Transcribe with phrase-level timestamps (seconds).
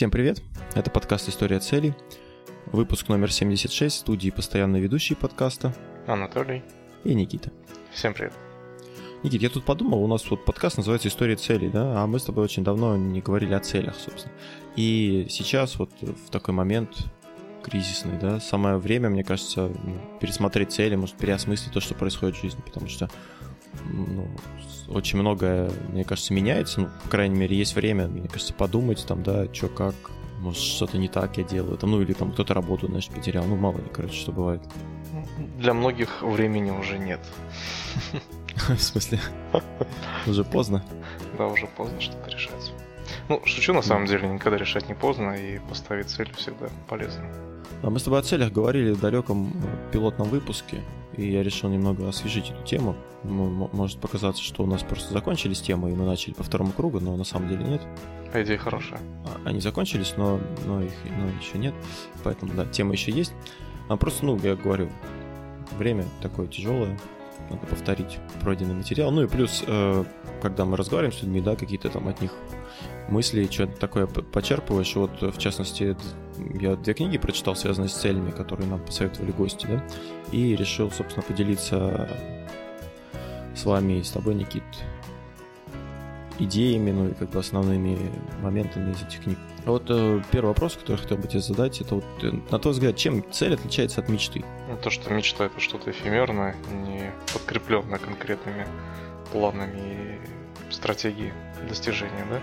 [0.00, 0.42] Всем привет!
[0.74, 1.92] Это подкаст «История целей».
[2.72, 5.74] Выпуск номер 76, студии постоянно ведущие подкаста
[6.06, 6.62] Анатолий
[7.04, 7.52] и Никита.
[7.92, 8.32] Всем привет.
[9.22, 12.24] Никит, я тут подумал, у нас вот подкаст называется «История целей», да, а мы с
[12.24, 14.32] тобой очень давно не говорили о целях, собственно.
[14.74, 16.96] И сейчас вот в такой момент
[17.62, 19.70] кризисный, да, самое время, мне кажется,
[20.18, 23.10] пересмотреть цели, может, переосмыслить то, что происходит в жизни, потому что
[23.84, 24.28] ну,
[24.88, 29.22] очень многое, мне кажется, меняется, ну, по крайней мере, есть время, мне кажется, подумать там,
[29.22, 29.94] да, что как,
[30.40, 33.56] может, что-то не так я делаю, там, ну, или там кто-то работу, знаешь, потерял, ну,
[33.56, 34.62] мало ли, короче, что бывает.
[35.58, 37.20] Для многих времени уже нет.
[38.68, 39.20] В смысле?
[40.26, 40.84] Уже поздно?
[41.38, 42.69] Да, уже поздно что-то решать.
[43.30, 47.22] Ну, шучу, на самом деле, никогда решать не поздно, и поставить цель всегда полезно.
[47.80, 50.80] А мы с тобой о целях говорили в далеком э, пилотном выпуске,
[51.16, 52.96] и я решил немного освежить эту тему.
[53.22, 57.16] Может показаться, что у нас просто закончились темы, и мы начали по второму кругу, но
[57.16, 57.82] на самом деле нет.
[58.32, 58.98] А идея хорошая.
[59.24, 61.74] А, они закончились, но, но их но еще нет,
[62.24, 63.32] поэтому, да, тема еще есть.
[63.88, 64.90] А просто, ну, я говорю,
[65.78, 66.98] время такое тяжелое,
[67.48, 69.12] надо повторить пройденный материал.
[69.12, 70.04] Ну и плюс, э,
[70.42, 72.32] когда мы разговариваем с людьми, да, какие-то там от них
[73.10, 74.94] мысли, что-то такое почерпываешь.
[74.96, 75.96] Вот, в частности,
[76.60, 79.84] я две книги прочитал, связанные с целями, которые нам посоветовали гости, да,
[80.32, 82.08] и решил, собственно, поделиться
[83.54, 84.62] с вами и с тобой, Никит,
[86.38, 87.98] идеями, ну и как бы основными
[88.40, 89.38] моментами из этих книг.
[89.66, 92.96] Вот э, первый вопрос, который хотел бы тебе задать, это вот, э, на твой взгляд,
[92.96, 94.42] чем цель отличается от мечты?
[94.68, 98.66] Ну, то, что мечта это что-то эфемерное, не подкрепленное конкретными
[99.32, 100.39] планами и
[100.70, 101.32] стратегией
[101.68, 102.40] достижения, да?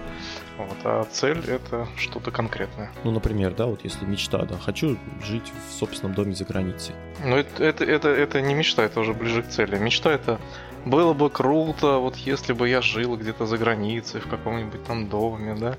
[0.58, 2.92] Вот, а цель это что-то конкретное.
[3.03, 6.95] Ну, например, да, вот если мечта, да, хочу жить в собственном доме за границей.
[7.23, 9.78] Ну, это, это, это, это не мечта, это уже ближе к цели.
[9.78, 10.39] Мечта это
[10.86, 15.56] было бы круто, вот если бы я жил где-то за границей, в каком-нибудь там доме,
[15.56, 15.78] да.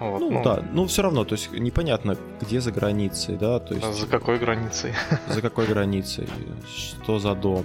[0.00, 3.74] Вот, ну, ну да, ну все равно, то есть непонятно, где за границей, да, то
[3.74, 3.94] есть...
[3.94, 4.92] За какой границей?
[5.28, 6.28] За какой границей,
[6.66, 7.64] что за дом.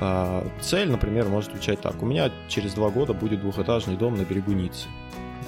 [0.00, 2.02] А, цель, например, может звучать так.
[2.02, 4.88] У меня через два года будет двухэтажный дом на берегу Ниццы.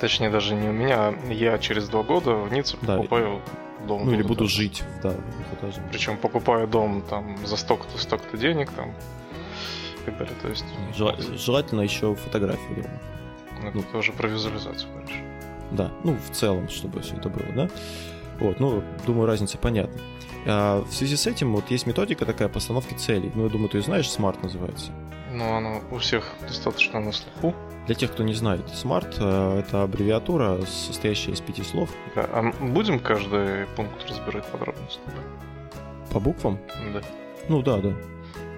[0.00, 3.41] Точнее, даже не у меня, я через два года в Ниццу да, покупаю
[3.87, 4.04] дом.
[4.04, 5.84] Ну или буду жить, да, двухэтажный.
[5.91, 10.34] Причем покупаю дом там за столько-то, столько-то денег, там, и так далее.
[10.43, 10.65] То есть...
[10.94, 13.00] Желательно еще фотографию дома.
[13.62, 15.21] Ну, ну, ты уже про визуализацию говоришь.
[15.71, 17.71] Да, ну, в целом, чтобы все это было, да?
[18.41, 20.00] Вот, ну, думаю, разница понятна.
[20.47, 23.30] А в связи с этим вот есть методика такая постановки целей.
[23.34, 24.91] Ну, я думаю, ты знаешь, SMART называется.
[25.32, 27.54] Ну, она у всех достаточно на слуху.
[27.86, 31.91] Для тех, кто не знает, SMART э,— это аббревиатура, состоящая из пяти слов.
[32.14, 35.22] Да, а будем каждый пункт разбирать подробно с тобой?
[36.12, 36.59] По буквам?
[36.92, 37.00] Да.
[37.48, 37.92] Ну, да, да.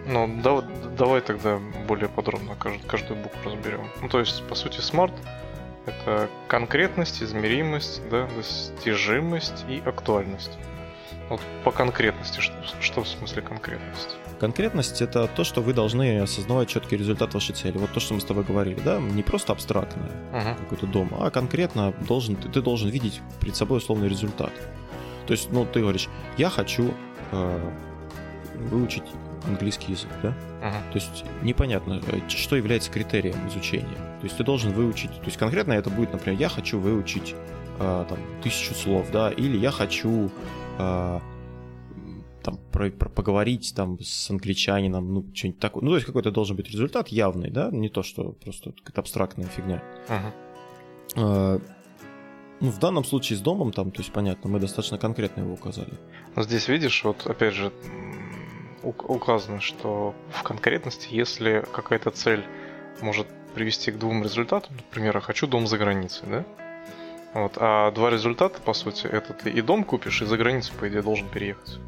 [0.07, 0.63] Ну, да,
[0.99, 1.59] давай тогда
[1.89, 3.89] более подробно каждую, каждую букву разберем.
[4.03, 5.13] Ну, то есть, по сути, SMART—
[5.87, 10.59] это конкретность, измеримость, да, достижимость и актуальность.
[11.29, 14.17] Вот по конкретности, что, что в смысле конкретность?
[14.39, 17.79] Конкретность это то, что вы должны осознавать четкий результат вашей цели.
[17.79, 20.59] Вот то, что мы с тобой говорили, да, не просто абстрактное uh-huh.
[20.59, 24.53] какой-то дом, а конкретно должен, ты, ты должен видеть перед собой условный результат.
[25.27, 26.93] То есть, ну, ты говоришь, я хочу
[27.33, 27.73] э,
[28.71, 29.05] выучить
[29.47, 30.35] английский язык, да?
[30.61, 30.93] Uh-huh.
[30.93, 33.97] То есть непонятно, э, что является критерием изучения.
[34.21, 37.35] То есть ты должен выучить, то есть конкретно это будет, например, я хочу выучить
[37.79, 40.31] э, там тысячу слов, да, или я хочу
[40.79, 41.21] э,
[42.43, 45.83] там про, про, поговорить там с англичанином, ну, что-нибудь такое.
[45.83, 49.47] Ну, то есть какой-то должен быть результат явный, да, не то, что просто какая-то абстрактная
[49.47, 49.83] фигня.
[51.17, 51.59] Э,
[52.61, 55.93] ну, в данном случае с домом, там, то есть, понятно, мы достаточно конкретно его указали.
[56.37, 57.73] Но здесь видишь, вот опять же,
[58.83, 62.45] указано, что в конкретности, если какая-то цель
[63.01, 66.45] может привести к двум результатам, например, я хочу дом за границей, да?
[67.35, 67.55] Вот.
[67.57, 71.03] А два результата, по сути, это ты и дом купишь, и за границу, по идее,
[71.03, 71.79] должен переехать.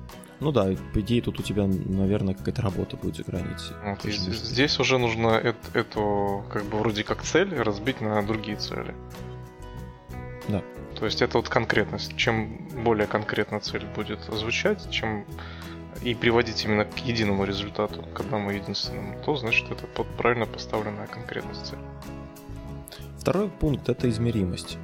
[0.41, 3.75] Ну да, по идее, тут у тебя, наверное, какая-то работа будет за границей.
[3.85, 8.57] Вот, и здесь уже нужно эту, эту, как бы, вроде как цель разбить на другие
[8.57, 8.95] цели.
[10.49, 10.63] Да.
[10.99, 12.17] То есть это вот конкретность.
[12.17, 15.25] Чем более конкретно цель будет звучать, чем
[16.03, 21.07] и приводить именно к единому результату, к одному единственному, то значит это под правильно поставленная
[21.07, 21.79] конкретность цель.
[23.19, 24.79] Второй пункт это измеримость.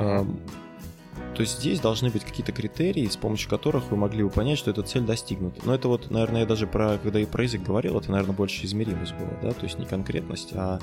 [0.00, 4.70] То есть здесь должны быть какие-то критерии, с помощью которых вы могли бы понять, что
[4.70, 5.60] эта цель достигнута.
[5.64, 8.66] Но это вот, наверное, я даже про, когда и про язык говорил, это, наверное, больше
[8.66, 10.80] измеримость была, да, то есть не конкретность, а,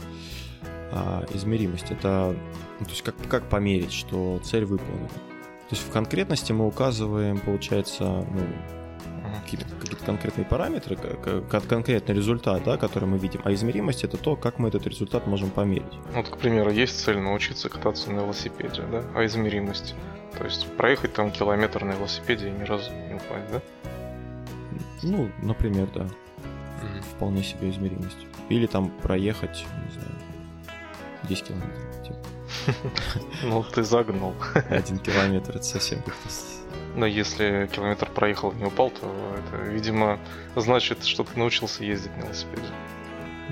[0.92, 1.92] а измеримость.
[1.92, 2.36] Это,
[2.80, 5.10] ну, то есть как, как померить, что цель выполнена.
[5.10, 8.42] То есть в конкретности мы указываем, получается, ну,
[9.44, 10.98] какие-то, какие конкретные параметры,
[11.70, 15.50] конкретный результат, да, который мы видим, а измеримость это то, как мы этот результат можем
[15.50, 15.86] померить.
[16.14, 19.96] Вот, к примеру, есть цель научиться кататься на велосипеде, да, а измеримость?
[20.38, 23.62] То есть проехать там километр на велосипеде и ни разу не упасть, да?
[25.04, 26.02] Ну, например, да.
[26.02, 27.04] Угу.
[27.16, 28.28] Вполне себе измеримость.
[28.50, 30.16] Или там проехать, не знаю,
[31.24, 32.04] 10 километров.
[32.04, 32.18] Типа.
[33.44, 34.34] Ну, ты загнул.
[34.70, 36.30] Один километр, это совсем как-то...
[36.98, 39.06] Но если километр проехал и не упал, то
[39.38, 40.20] это, видимо,
[40.56, 42.68] значит, что ты научился ездить на велосипеде.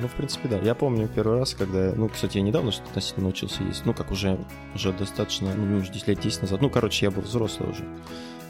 [0.01, 0.57] Ну, в принципе, да.
[0.57, 1.93] Я помню первый раз, когда...
[1.95, 3.85] Ну, кстати, я недавно что-то относительно научился ездить.
[3.85, 4.39] Ну, как уже,
[4.73, 5.53] уже достаточно...
[5.53, 6.61] Ну, уже 10 лет 10 назад.
[6.61, 7.85] Ну, короче, я был взрослый уже.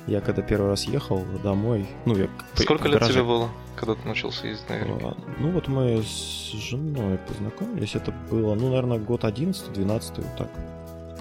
[0.08, 2.30] Я когда первый раз ехал домой, ну я...
[2.54, 5.06] Сколько лет тебе было, когда ты научился ездить на велике?
[5.08, 10.50] А, ну вот мы с женой познакомились, это было, ну, наверное, год 11-12, вот так.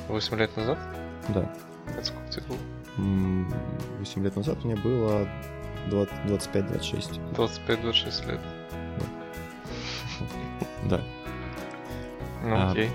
[0.09, 0.79] 8 лет назад?
[1.31, 1.51] Да.
[1.97, 2.59] Это сколько тебе было?
[2.97, 5.29] 8 лет назад мне было
[5.89, 7.21] 25-26.
[7.37, 8.41] 25-26 лет.
[10.89, 11.01] Да.
[12.43, 12.91] Ну, а, окей.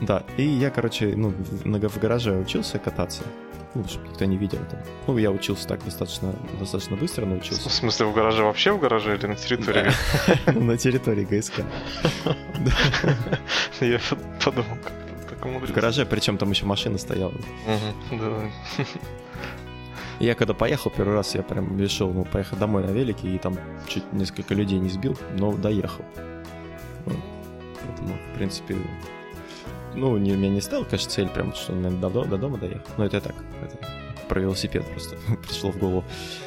[0.00, 3.24] Да, и я, короче, ну, в гараже учился кататься
[3.74, 4.80] ну, чтобы никто не видел там.
[5.06, 7.68] Ну, я учился так достаточно, достаточно быстро научился.
[7.68, 9.90] В смысле, в гараже вообще в гараже или на территории?
[10.46, 11.62] На территории ГСК.
[13.80, 13.98] Я
[14.44, 14.92] подумал, как
[15.42, 17.34] В гараже, причем там еще машина стояла.
[18.10, 18.50] Да.
[20.20, 23.58] Я когда поехал первый раз, я прям решил, ну, поехать домой на велике, и там
[23.88, 26.04] чуть несколько людей не сбил, но доехал.
[27.04, 28.76] Поэтому, в принципе,
[29.94, 32.86] ну, не, у меня не стал, конечно, цель прям, что до, до дома доехать.
[32.96, 33.78] Но это я так, это
[34.28, 36.04] про велосипед просто пришло в голову.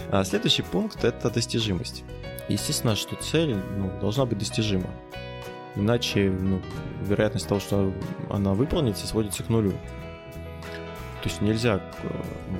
[0.10, 2.04] А следующий пункт— это достижимость.
[2.48, 4.90] Естественно, что цель ну, должна быть достижима.
[5.76, 6.62] Иначе ну,
[7.02, 7.94] вероятность того, что
[8.30, 9.72] она выполнится, сводится к нулю.
[9.72, 12.08] То есть нельзя э,
[12.52, 12.58] ну,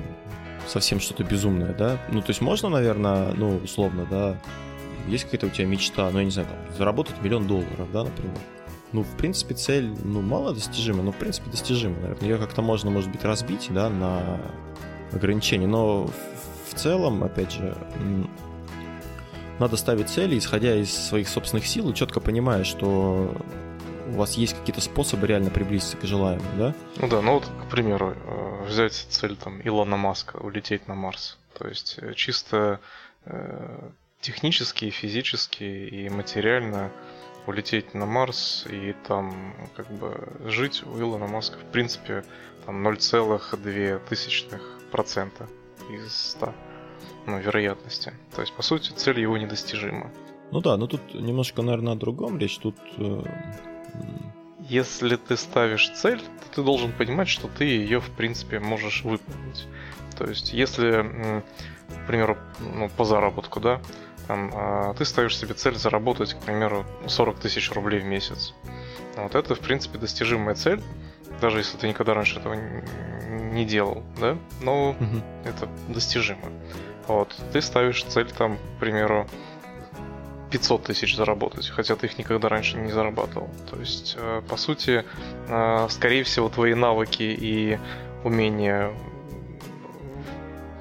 [0.66, 1.98] совсем что-то безумное, да?
[2.10, 4.36] Ну, то есть можно, наверное, ну, условно, да,
[5.08, 8.36] есть какая-то у тебя мечта, ну, я не знаю, там, заработать миллион долларов, да, например.
[8.92, 12.28] Ну, в принципе, цель, ну, мало достижима, но, в принципе, достижима, наверное.
[12.28, 14.40] Ее как-то можно, может быть, разбить, да, на
[15.12, 16.10] ограничения, но
[16.68, 17.76] в целом, опять же,
[19.58, 23.34] надо ставить цели, исходя из своих собственных сил, и четко понимая, что
[24.08, 26.74] у вас есть какие-то способы реально приблизиться к желаемому, да?
[26.96, 31.38] Ну да, ну вот, к примеру, э, взять цель там Илона Маска, улететь на Марс.
[31.58, 32.80] То есть э, чисто
[33.24, 36.92] э, технически, физически и материально
[37.46, 42.24] улететь на Марс и там как бы жить у Илона Маска в принципе
[42.64, 45.48] там 0,2%
[45.90, 46.54] из 100
[47.26, 48.12] ну, вероятности.
[48.34, 50.10] То есть, по сути, цель его недостижима.
[50.52, 52.58] Ну да, но тут немножко, наверное, о другом речь.
[52.58, 53.22] Тут э...
[54.60, 59.66] если ты ставишь цель, то ты должен понимать, что ты ее, в принципе, можешь выполнить.
[60.16, 61.42] То есть, если,
[61.88, 63.80] к примеру, ну, по заработку, да,
[64.26, 68.54] там, а, ты ставишь себе цель заработать, к примеру, 40 тысяч рублей в месяц.
[69.16, 70.82] Вот это, в принципе, достижимая цель,
[71.40, 75.22] даже если ты никогда раньше этого не делал, да, но угу.
[75.44, 76.48] это достижимо.
[77.06, 79.26] Вот, ты ставишь цель, там, к примеру,
[80.50, 83.50] 500 тысяч заработать, хотя ты их никогда раньше не зарабатывал.
[83.70, 85.04] То есть, э, по сути,
[85.48, 87.78] э, скорее всего, твои навыки и
[88.24, 88.92] умения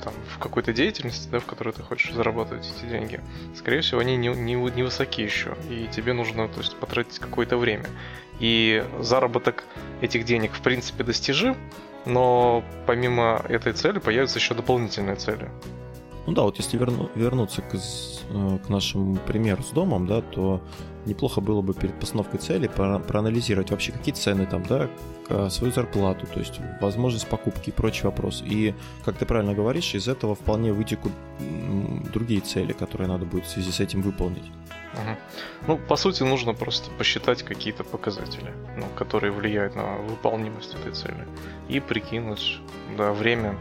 [0.03, 3.19] там, в какой-то деятельности, да, в которой ты хочешь зарабатывать эти деньги,
[3.55, 7.57] скорее всего, они не, не, не высоки еще, и тебе нужно то есть, потратить какое-то
[7.57, 7.87] время.
[8.39, 9.63] И заработок
[10.01, 11.57] этих денег, в принципе, достижим,
[12.05, 15.49] но помимо этой цели появятся еще дополнительные цели.
[16.25, 20.61] Ну да, вот если верну, вернуться к, э, к нашему примеру с домом, да, то
[21.05, 24.89] неплохо было бы перед постановкой цели проанализировать вообще какие цены там, да,
[25.49, 28.43] свою зарплату, то есть возможность покупки и прочий вопрос.
[28.43, 31.11] И, как ты правильно говоришь, из этого вполне вытекут
[32.11, 34.51] другие цели, которые надо будет в связи с этим выполнить.
[34.93, 35.17] Угу.
[35.67, 41.27] Ну, по сути, нужно просто посчитать какие-то показатели, ну, которые влияют на выполнимость этой цели,
[41.67, 42.59] и прикинуть
[42.97, 43.57] да, время,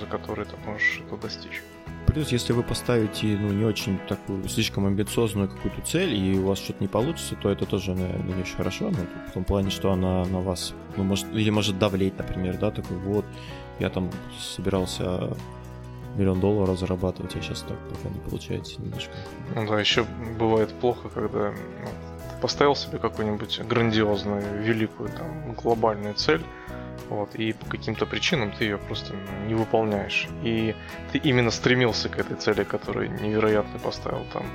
[0.00, 1.62] за которое ты можешь это достичь.
[2.08, 6.58] Плюс, если вы поставите, ну, не очень такую, слишком амбициозную какую-то цель, и у вас
[6.58, 9.92] что-то не получится, то это тоже, наверное, не очень хорошо, ну, в том плане, что
[9.92, 13.26] она на вас, ну, может, или может давлеть, например, да, такой, вот,
[13.78, 14.10] я там
[14.40, 15.36] собирался
[16.16, 19.12] миллион долларов зарабатывать, а сейчас так пока не получается немножко.
[19.54, 20.04] Ну да, еще
[20.38, 21.88] бывает плохо, когда ну,
[22.40, 26.42] поставил себе какую-нибудь грандиозную, великую, там, глобальную цель,
[27.08, 29.14] вот, и по каким-то причинам ты ее просто
[29.46, 30.28] не выполняешь.
[30.42, 30.74] И
[31.12, 34.46] ты именно стремился к этой цели, которую невероятно поставил там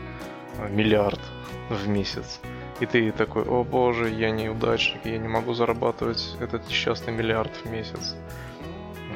[0.58, 1.22] э, миллиард
[1.70, 2.40] в месяц.
[2.80, 7.70] И ты такой, о боже, я неудачник, я не могу зарабатывать этот несчастный миллиард в
[7.70, 8.16] месяц.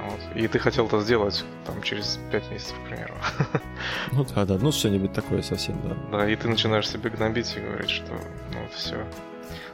[0.08, 0.38] Вот.
[0.38, 3.16] И ты хотел это сделать там через 5 месяцев, к примеру.
[4.12, 6.18] Ну да, да, ну что-нибудь такое совсем, да.
[6.18, 8.14] Да, и ты начинаешь себе гнобить и говорить, что
[8.54, 9.06] ну все,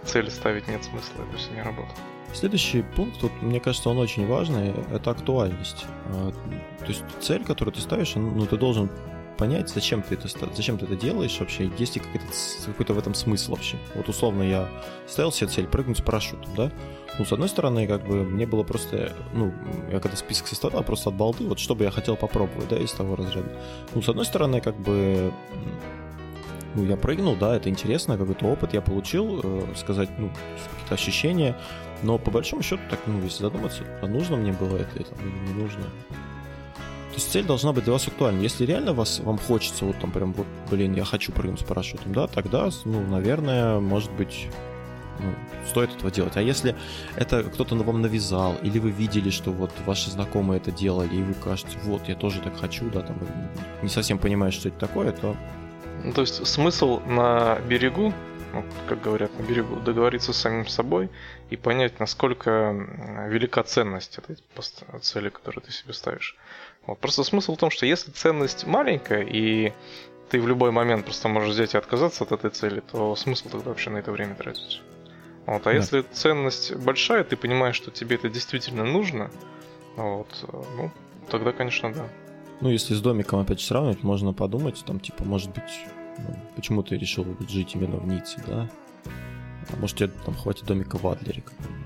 [0.03, 1.99] цели ставить нет смысла, это все не работает.
[2.33, 5.85] Следующий пункт, вот, мне кажется, он очень важный, это актуальность.
[6.07, 6.31] А,
[6.79, 8.89] то есть цель, которую ты ставишь, ну, ты должен
[9.37, 12.25] понять, зачем ты это, зачем ты это делаешь вообще, есть ли какой-то,
[12.65, 13.77] какой-то в этом смысл вообще.
[13.95, 14.69] Вот условно я
[15.07, 16.71] ставил себе цель прыгнуть с парашютом, да?
[17.19, 19.53] Ну, с одной стороны, как бы мне было просто, ну,
[19.91, 22.91] я когда список составлял, просто от балды, вот что бы я хотел попробовать, да, из
[22.91, 23.49] того разряда.
[23.93, 25.31] Ну, с одной стороны, как бы,
[26.73, 31.55] ну, я прыгнул, да, это интересно, какой-то опыт я получил, э, сказать, ну, какие-то ощущения,
[32.03, 35.53] но по большому счету, так, ну, если задуматься, а нужно мне было это, это не
[35.53, 35.83] нужно.
[37.13, 38.41] То есть цель должна быть для вас актуальна.
[38.41, 42.11] Если реально вас, вам хочется, вот там прям, вот, блин, я хочу прыгнуть с парашютом,
[42.11, 44.47] да, тогда, ну, наверное, может быть,
[45.19, 45.31] ну,
[45.67, 46.37] стоит этого делать.
[46.37, 46.75] А если
[47.15, 51.35] это кто-то вам навязал, или вы видели, что вот ваши знакомые это делали, и вы
[51.35, 53.15] кажете, вот, я тоже так хочу, да, там,
[53.83, 55.35] не совсем понимаешь, что это такое, то...
[56.03, 58.11] Ну, то есть смысл на берегу,
[58.53, 61.09] ну, как говорят на берегу, договориться с самим собой
[61.49, 62.73] и понять, насколько
[63.27, 64.37] велика ценность этой
[65.01, 66.35] цели, которую ты себе ставишь.
[66.85, 66.99] Вот.
[66.99, 69.73] Просто смысл в том, что если ценность маленькая, и
[70.29, 73.69] ты в любой момент просто можешь взять и отказаться от этой цели, то смысл тогда
[73.69, 74.81] вообще на это время тратить.
[75.45, 75.61] Вот.
[75.61, 75.73] А да.
[75.73, 79.29] если ценность большая, ты понимаешь, что тебе это действительно нужно,
[79.95, 80.27] вот,
[80.75, 80.91] ну,
[81.29, 82.07] тогда, конечно, да.
[82.61, 85.85] Ну, если с домиком опять же сравнивать, можно подумать, там, типа, может быть,
[86.17, 88.69] ну, почему ты решил жить именно в Ницце, да?
[89.71, 91.83] А может, тебе там хватит домика в Адлере какого-нибудь?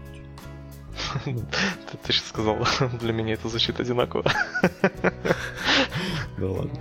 [1.91, 2.57] Ты, ты сейчас сказал,
[2.99, 4.23] для меня это звучит одинаково.
[6.37, 6.79] Да ладно.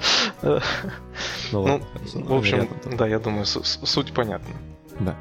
[1.50, 4.54] Ну, ладно, ну, в общем, да, я думаю, суть понятна.
[5.00, 5.16] Да.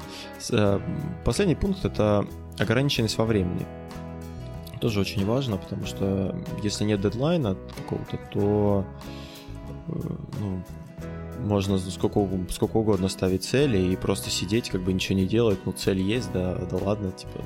[0.50, 0.78] Э,
[1.24, 2.26] последний пункт это
[2.58, 3.66] ограниченность во времени.
[4.80, 8.86] Тоже очень важно, потому что если нет дедлайна какого-то, то
[9.88, 9.92] э,
[10.40, 10.62] ну,
[11.40, 15.58] можно сколько, сколько угодно ставить цели и просто сидеть, как бы ничего не делать.
[15.64, 17.44] Ну, цель есть, да, да ладно, типа,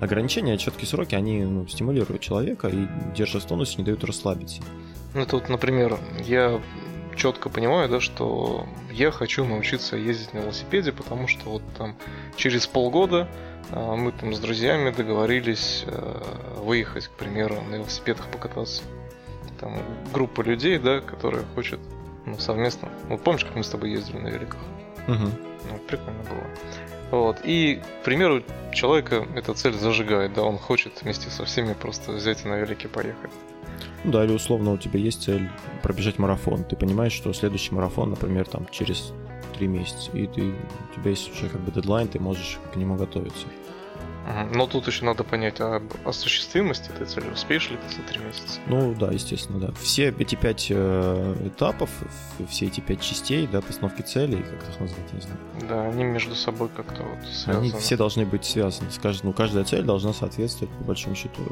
[0.00, 4.62] ограничения, четкие сроки, они ну, стимулируют человека и держат в тонусе, не дают расслабиться.
[5.14, 6.60] Ну, тут, например, я
[7.16, 11.96] четко понимаю, да, что я хочу научиться ездить на велосипеде, потому что вот там
[12.36, 13.28] через полгода
[13.70, 18.82] а, мы там с друзьями договорились а, выехать, к примеру, на велосипедах покататься.
[19.60, 19.78] Там
[20.12, 21.78] группа людей, да, которые хочет
[22.26, 22.88] ну, совместно.
[23.08, 24.60] Вот помнишь, как мы с тобой ездили на великах?
[25.08, 25.26] Угу.
[25.70, 26.44] Ну, прикольно было.
[27.10, 27.40] Вот.
[27.44, 32.44] И, к примеру, человека эта цель зажигает, да, он хочет вместе со всеми просто взять
[32.44, 33.30] и на велике поехать.
[34.04, 35.48] Ну да, или условно у тебя есть цель
[35.82, 36.64] пробежать марафон.
[36.64, 39.12] Ты понимаешь, что следующий марафон, например, там через
[39.56, 42.96] три месяца, и ты, у тебя есть уже как бы дедлайн, ты можешь к нему
[42.96, 43.46] готовиться.
[44.52, 47.28] Но тут еще надо понять об осуществимости этой цели.
[47.30, 48.60] Успеешь ли ты за три месяца?
[48.66, 49.72] Ну да, естественно, да.
[49.80, 51.90] Все эти пять э, этапов,
[52.48, 55.38] все эти пять частей, да, постановки целей, как их назвать, не знаю.
[55.68, 57.64] Да, они между собой как-то вот связаны.
[57.64, 58.90] Они все должны быть связаны.
[58.90, 61.42] Скажем, ну, каждая цель должна соответствовать, по большому счету,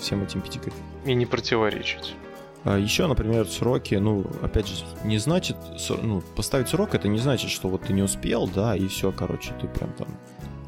[0.00, 0.60] всем этим пяти
[1.04, 2.14] И не противоречить.
[2.62, 5.56] А еще, например, сроки, ну, опять же, не значит,
[6.02, 9.52] ну, поставить срок, это не значит, что вот ты не успел, да, и все, короче,
[9.60, 10.08] ты прям там,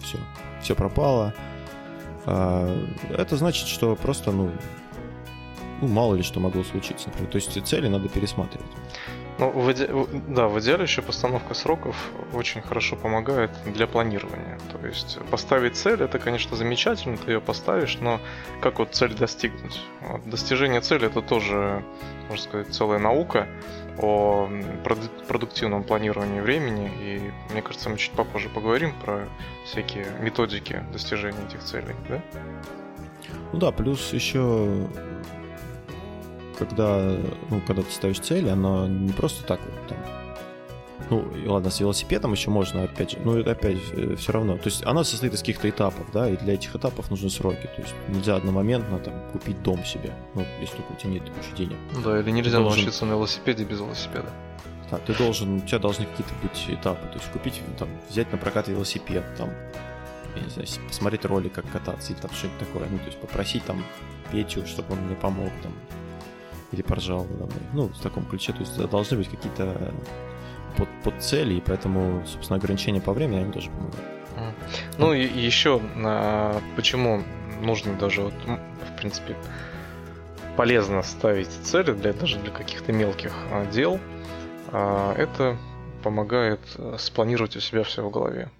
[0.02, 0.16] все,
[0.62, 1.51] все пропало, а,
[2.24, 4.50] это значит, что просто, ну,
[5.82, 7.30] ну, мало ли что могло случиться, например.
[7.32, 8.70] То есть цели надо пересматривать.
[9.38, 9.88] Ну, в иде...
[10.28, 11.96] да, в идеале еще постановка сроков
[12.32, 14.60] очень хорошо помогает для планирования.
[14.70, 18.20] То есть поставить цель, это, конечно, замечательно, ты ее поставишь, но
[18.60, 19.80] как вот цель достигнуть?
[20.02, 21.82] Вот, достижение цели это тоже,
[22.28, 23.48] можно сказать, целая наука
[23.98, 24.48] о
[25.28, 29.28] продуктивном планировании времени, и мне кажется, мы чуть попозже поговорим про
[29.66, 32.22] всякие методики достижения этих целей, да?
[33.52, 34.88] Ну да, плюс еще
[36.58, 37.16] когда,
[37.50, 39.98] ну, когда ты ставишь цель, она не просто так вот там
[41.12, 44.56] ну, ладно, с велосипедом еще можно, опять же, ну, это опять э, все равно.
[44.56, 47.68] То есть она состоит из каких-то этапов, да, и для этих этапов нужны сроки.
[47.76, 51.54] То есть нельзя одномоментно там купить дом себе, ну, если только у тебя нет кучи
[51.54, 51.76] денег.
[52.02, 52.78] Да, или нельзя должен...
[52.78, 54.30] научиться на велосипеде без велосипеда.
[54.90, 57.06] Да, ты должен, у тебя должны какие-то быть этапы.
[57.08, 59.50] То есть купить, там, взять на прокат велосипед, там,
[60.34, 62.88] я не знаю, посмотреть ролик, как кататься, или там что-нибудь такое.
[62.88, 63.84] Ну, то есть попросить там
[64.30, 65.74] Петю, чтобы он мне помог, там,
[66.72, 67.68] или поржал надо мной.
[67.74, 68.54] Ну, в таком ключе.
[68.54, 69.92] То есть должны быть какие-то
[70.76, 74.22] под, под цели, и поэтому, собственно, ограничения по времени они тоже помогают.
[74.98, 77.22] Ну и еще а, почему
[77.60, 79.36] нужно даже вот, в принципе,
[80.56, 83.98] полезно ставить цели для даже для каких-то мелких а, дел.
[84.68, 85.56] А, это
[86.02, 86.60] помогает
[86.98, 88.50] спланировать у себя все в голове.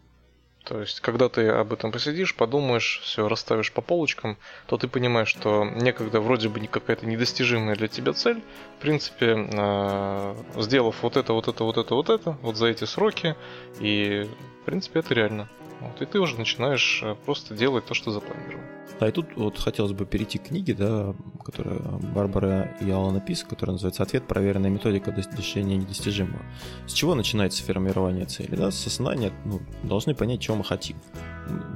[0.65, 5.29] То есть, когда ты об этом посидишь, подумаешь, все расставишь по полочкам, то ты понимаешь,
[5.29, 8.41] что некогда вроде бы какая-то недостижимая для тебя цель,
[8.79, 12.85] в принципе, э, сделав вот это, вот это, вот это, вот это, вот за эти
[12.85, 13.35] сроки,
[13.81, 14.29] и,
[14.63, 15.49] в принципе, это реально.
[15.83, 18.63] Вот, и ты уже начинаешь э, просто делать то, что запланировал.
[19.01, 21.79] Да, и тут вот хотелось бы перейти к книге, да, которая
[22.15, 24.27] Барбара и Алла написана, которая называется «Ответ.
[24.29, 26.43] Проверенная методика достижения недостижимого».
[26.87, 28.55] С чего начинается формирование цели?
[28.55, 28.71] Да?
[28.71, 30.99] С осознания ну, должны понять, чего мы хотим.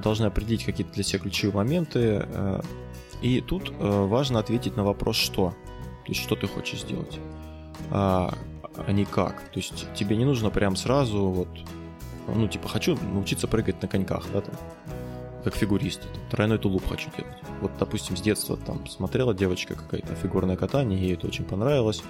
[0.01, 2.25] Должны определить какие-то для себя ключевые моменты.
[2.27, 2.61] Э,
[3.21, 5.53] и тут э, важно ответить на вопрос «что?».
[6.05, 7.19] То есть, что ты хочешь сделать,
[7.91, 8.33] а,
[8.77, 9.41] а не как.
[9.49, 11.49] То есть, тебе не нужно прям сразу вот
[12.27, 14.55] ну, типа, хочу научиться прыгать на коньках, да, там,
[15.43, 17.37] как фигурист, тройной тулуп хочу делать.
[17.61, 22.03] Вот, допустим, с детства там смотрела девочка какая-то фигурное катание, ей это очень понравилось.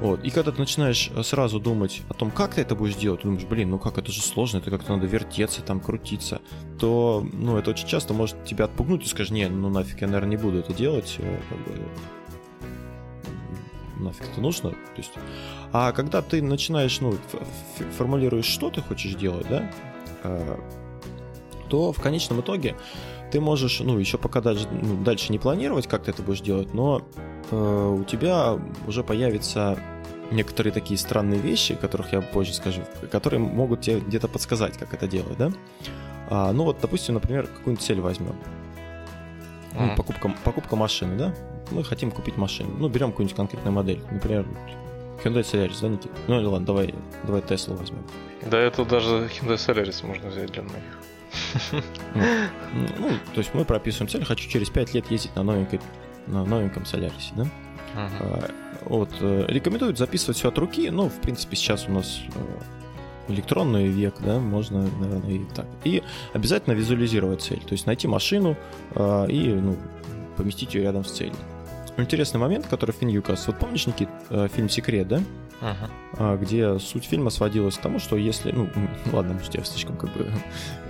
[0.00, 0.24] Вот.
[0.24, 3.46] И когда ты начинаешь сразу думать о том, как ты это будешь делать, ты думаешь,
[3.46, 6.40] блин, ну как, это же сложно, это как-то надо вертеться, там, крутиться,
[6.78, 10.30] то, ну, это очень часто может тебя отпугнуть, и скажешь, не, ну нафиг, я, наверное,
[10.30, 11.82] не буду это делать, э, как бы,
[14.02, 14.70] нафиг это нужно.
[14.70, 15.12] То есть,
[15.78, 17.18] а когда ты начинаешь, ну,
[17.98, 19.70] формулируешь, что ты хочешь делать, да,
[20.22, 20.56] э,
[21.68, 22.76] то в конечном итоге
[23.30, 26.72] ты можешь, ну, еще пока даже ну, дальше не планировать, как ты это будешь делать,
[26.72, 27.02] но
[27.50, 29.78] э, у тебя уже появятся
[30.30, 32.80] некоторые такие странные вещи, которых я позже скажу,
[33.12, 35.52] которые могут тебе где-то подсказать, как это делать, да?
[36.30, 38.34] А, ну вот, допустим, например, какую-нибудь цель возьмем.
[39.78, 41.34] Ну, покупка, покупка машины, да?
[41.70, 42.70] Мы хотим купить машину.
[42.78, 44.00] Ну, берем какую-нибудь конкретную модель.
[44.10, 44.46] Например,
[45.24, 46.14] Hyundai Solaris, да, Никита?
[46.28, 46.94] Ну, ладно, давай,
[47.24, 48.04] давай Tesla возьмем.
[48.50, 50.98] Да, это даже Hyundai Solaris можно взять для многих.
[52.14, 52.22] Ну,
[52.98, 55.80] ну, то есть мы прописываем цель, хочу через 5 лет ездить на, новенькой,
[56.26, 57.46] на новеньком Solaris, да?
[57.94, 58.54] Uh-huh.
[58.82, 63.86] Вот, э, рекомендуют записывать все от руки, ну, в принципе, сейчас у нас э, электронный
[63.86, 65.66] век, да, можно, наверное, и так.
[65.84, 68.56] И обязательно визуализировать цель, то есть найти машину
[68.94, 69.76] э, и ну,
[70.36, 71.36] поместить ее рядом с целью
[72.02, 73.46] интересный момент, который в указ.
[73.46, 75.20] Вот помнишь, Никит, э, фильм «Секрет», да?
[75.60, 76.36] Ага.
[76.36, 78.52] Где суть фильма сводилась к тому, что если...
[78.52, 78.68] Ну,
[79.12, 80.30] ладно, может, я слишком как бы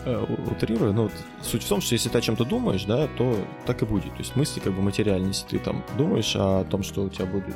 [0.05, 3.37] э, утрирую, но вот суть в том, что если ты о чем-то думаешь, да, то
[3.65, 4.13] так и будет.
[4.13, 5.29] То есть мысли как бы материальные.
[5.29, 7.55] Если ты там думаешь о том, что у тебя будет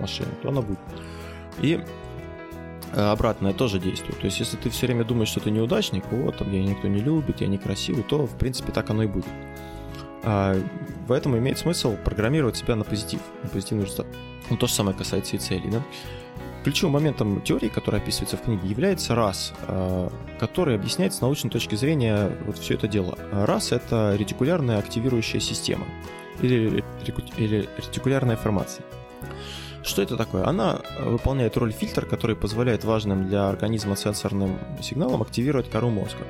[0.00, 0.78] машина, то она будет.
[1.60, 1.80] И
[2.92, 4.18] э, обратное тоже действует.
[4.18, 7.00] То есть, если ты все время думаешь, что ты неудачник, вот, там, я никто не
[7.00, 9.26] любит, я некрасивый, то, в принципе, так оно и будет.
[10.22, 10.56] А,
[11.08, 14.06] поэтому имеет смысл программировать себя на позитив, на позитивный результат.
[14.48, 15.82] Ну, то же самое касается и целей, да?
[16.64, 21.74] Ключевым моментом теории, которая описывается в книге, является раз, а, который объясняет с научной точки
[21.74, 23.18] зрения вот все это дело.
[23.32, 25.86] Раз— это ретикулярная активирующая система
[26.42, 26.84] или,
[27.36, 28.84] или ретикулярная формация.
[29.82, 30.46] Что это такое?
[30.46, 36.26] Она выполняет роль фильтра, который позволяет важным для организма сенсорным сигналам активировать кору мозга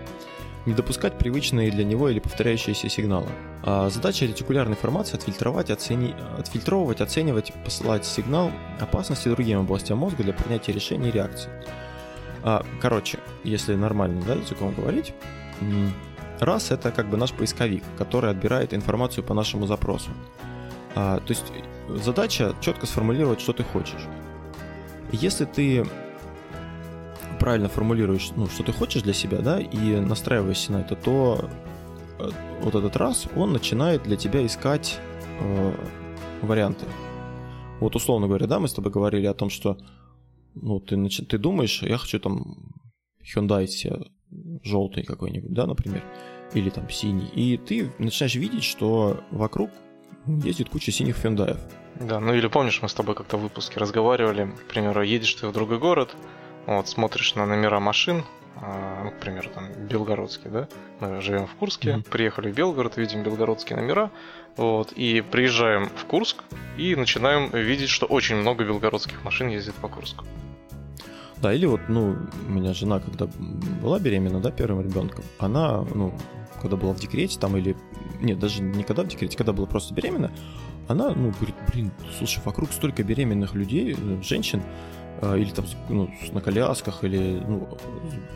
[0.66, 3.28] не допускать привычные для него или повторяющиеся сигналы.
[3.62, 6.14] А задача ретикулярной формации отфильтровать, оцени...
[6.38, 11.50] отфильтровывать, оценивать, посылать сигнал опасности другим областям мозга для принятия решений и реакций.
[12.42, 15.14] А, короче, если нормально да, языком говорить,
[16.38, 20.10] раз это как бы наш поисковик, который отбирает информацию по нашему запросу.
[20.94, 21.44] А, то есть
[21.88, 24.02] задача четко сформулировать, что ты хочешь.
[25.12, 25.86] Если ты
[27.40, 31.48] правильно формулируешь, ну, что ты хочешь для себя, да, и настраиваешься на это, то
[32.18, 35.00] э, вот этот раз он начинает для тебя искать
[35.40, 35.74] э,
[36.42, 36.85] варианты.
[37.81, 39.79] Вот условно говоря, да, мы с тобой говорили о том, что
[40.55, 42.74] ну, ты, значит, ты думаешь, я хочу там
[43.22, 43.96] Hyundai себе
[44.62, 46.05] желтый какой-нибудь, да, например,
[46.53, 49.70] или там синий, и ты начинаешь видеть, что вокруг
[50.26, 51.59] ездит куча синих Hyundai.
[51.98, 55.48] Да, ну или помнишь, мы с тобой как-то в выпуске разговаривали, к примеру, едешь ты
[55.48, 56.14] в другой город,
[56.76, 58.24] вот, смотришь на номера машин,
[58.56, 60.68] а, ну, к примеру, там, Белгородский, да?
[61.00, 62.11] Мы живем в Курске, mm-hmm.
[62.11, 64.11] приехали в Белгород, видим белгородские номера,
[64.56, 66.44] вот, и приезжаем в Курск
[66.76, 70.24] и начинаем видеть, что очень много белгородских машин ездит по Курску.
[71.38, 73.26] Да, или вот, ну, у меня жена, когда
[73.83, 76.14] была беременна, да, первым ребенком, она, ну,
[76.61, 77.74] когда была в декрете там или...
[78.20, 80.30] Нет, даже не когда в декрете, когда была просто беременна,
[80.87, 86.40] она, ну, говорит, блин, слушай, вокруг столько беременных людей, женщин, а, или там ну, на
[86.40, 87.68] колясках, или ну,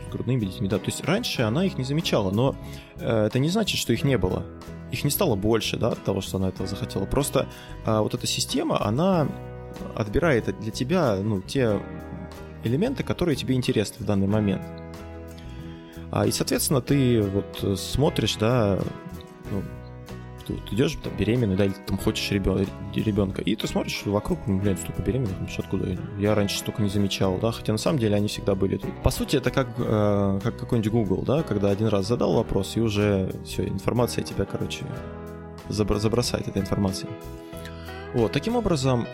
[0.07, 2.55] с грудными детьми, да, то есть раньше она их не замечала, но
[2.97, 4.45] э, это не значит, что их не было.
[4.91, 7.05] Их не стало больше, да, от того, что она этого захотела.
[7.05, 7.47] Просто
[7.85, 9.27] э, вот эта система, она
[9.95, 11.81] отбирает для тебя, ну, те
[12.63, 14.63] элементы, которые тебе интересны в данный момент.
[16.11, 18.79] А, и, соответственно, ты вот смотришь, да,
[19.51, 19.63] ну,
[20.45, 24.59] ты вот идешь там, беременный, да, или там хочешь ребенка, и ты смотришь вокруг, ну,
[24.59, 25.97] блядь, столько беременных, ну, откуда?
[26.19, 28.91] Я раньше столько не замечал, да, хотя на самом деле они всегда были тут.
[29.03, 32.81] По сути, это как, э, как какой-нибудь Google, да, когда один раз задал вопрос, и
[32.81, 34.85] уже все, информация тебя, короче,
[35.69, 37.11] забросает этой информацией.
[38.13, 39.07] Вот, таким образом,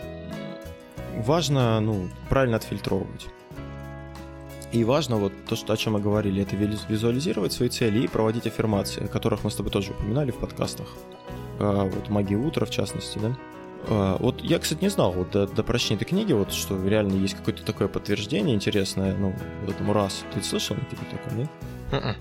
[1.16, 3.26] важно, ну, правильно отфильтровывать.
[4.72, 8.46] И важно вот то, что, о чем мы говорили, это визуализировать свои цели и проводить
[8.46, 10.86] аффирмации, о которых мы с тобой тоже упоминали в подкастах.
[11.62, 13.36] А, вот «Магия утра», в частности, да?
[13.88, 17.14] А, вот я, кстати, не знал вот до, до прочтения этой книги, вот что реально
[17.14, 19.34] есть какое-то такое подтверждение интересное, ну,
[19.68, 20.24] этому раз.
[20.34, 21.50] Ты слышал какие-то такое, нет?
[21.92, 22.14] Uh-uh.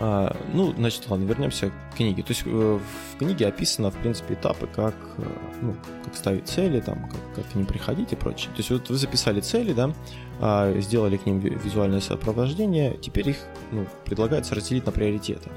[0.00, 2.22] А, ну, значит, ладно, вернемся к книге.
[2.22, 5.22] То есть э, в книге описано, в принципе, этапы, как, э,
[5.62, 8.50] ну, как ставить цели, там, как, как к ним приходить и прочее.
[8.50, 9.92] То есть вот вы записали цели, да,
[10.40, 13.36] а, сделали к ним визуальное сопровождение, теперь их
[13.70, 15.48] ну, предлагается разделить на приоритеты.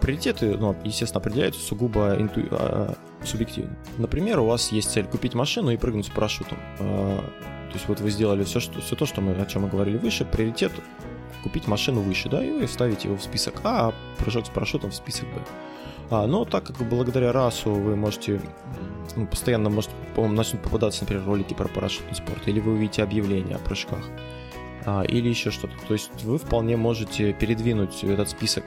[0.00, 2.42] Приоритеты, ну, естественно, определяются сугубо инту...
[2.50, 3.76] а, субъективно.
[3.98, 6.58] Например, у вас есть цель купить машину и прыгнуть с парашютом.
[6.78, 9.68] А, то есть вот вы сделали все, что, все то, что мы, о чем мы
[9.68, 10.72] говорили выше, приоритет
[11.42, 14.90] купить машину выше, да, и вы ставите его в список А, а прыжок с парашютом
[14.90, 15.40] в список Б.
[16.10, 18.40] А, но так как благодаря расу вы можете
[19.16, 23.56] ну, постоянно, может, по-моему, начнут попадаться, например, ролики про парашютный спорт, или вы увидите объявления
[23.56, 24.04] о прыжках,
[24.84, 25.74] а, или еще что-то.
[25.86, 28.64] То есть вы вполне можете передвинуть этот список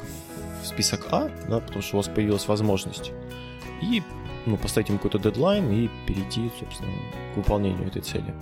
[0.64, 3.12] в список А, да, потому что у вас появилась возможность,
[3.82, 4.02] и
[4.46, 6.92] ну, поставить ему какой-то дедлайн и перейти, собственно,
[7.34, 8.34] к выполнению этой цели.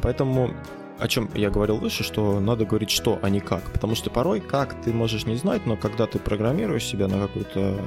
[0.00, 0.50] Поэтому
[0.98, 3.62] о чем я говорил выше, что надо говорить что, а не как.
[3.72, 7.80] Потому что порой как ты можешь не знать, но когда ты программируешь себя на какую-то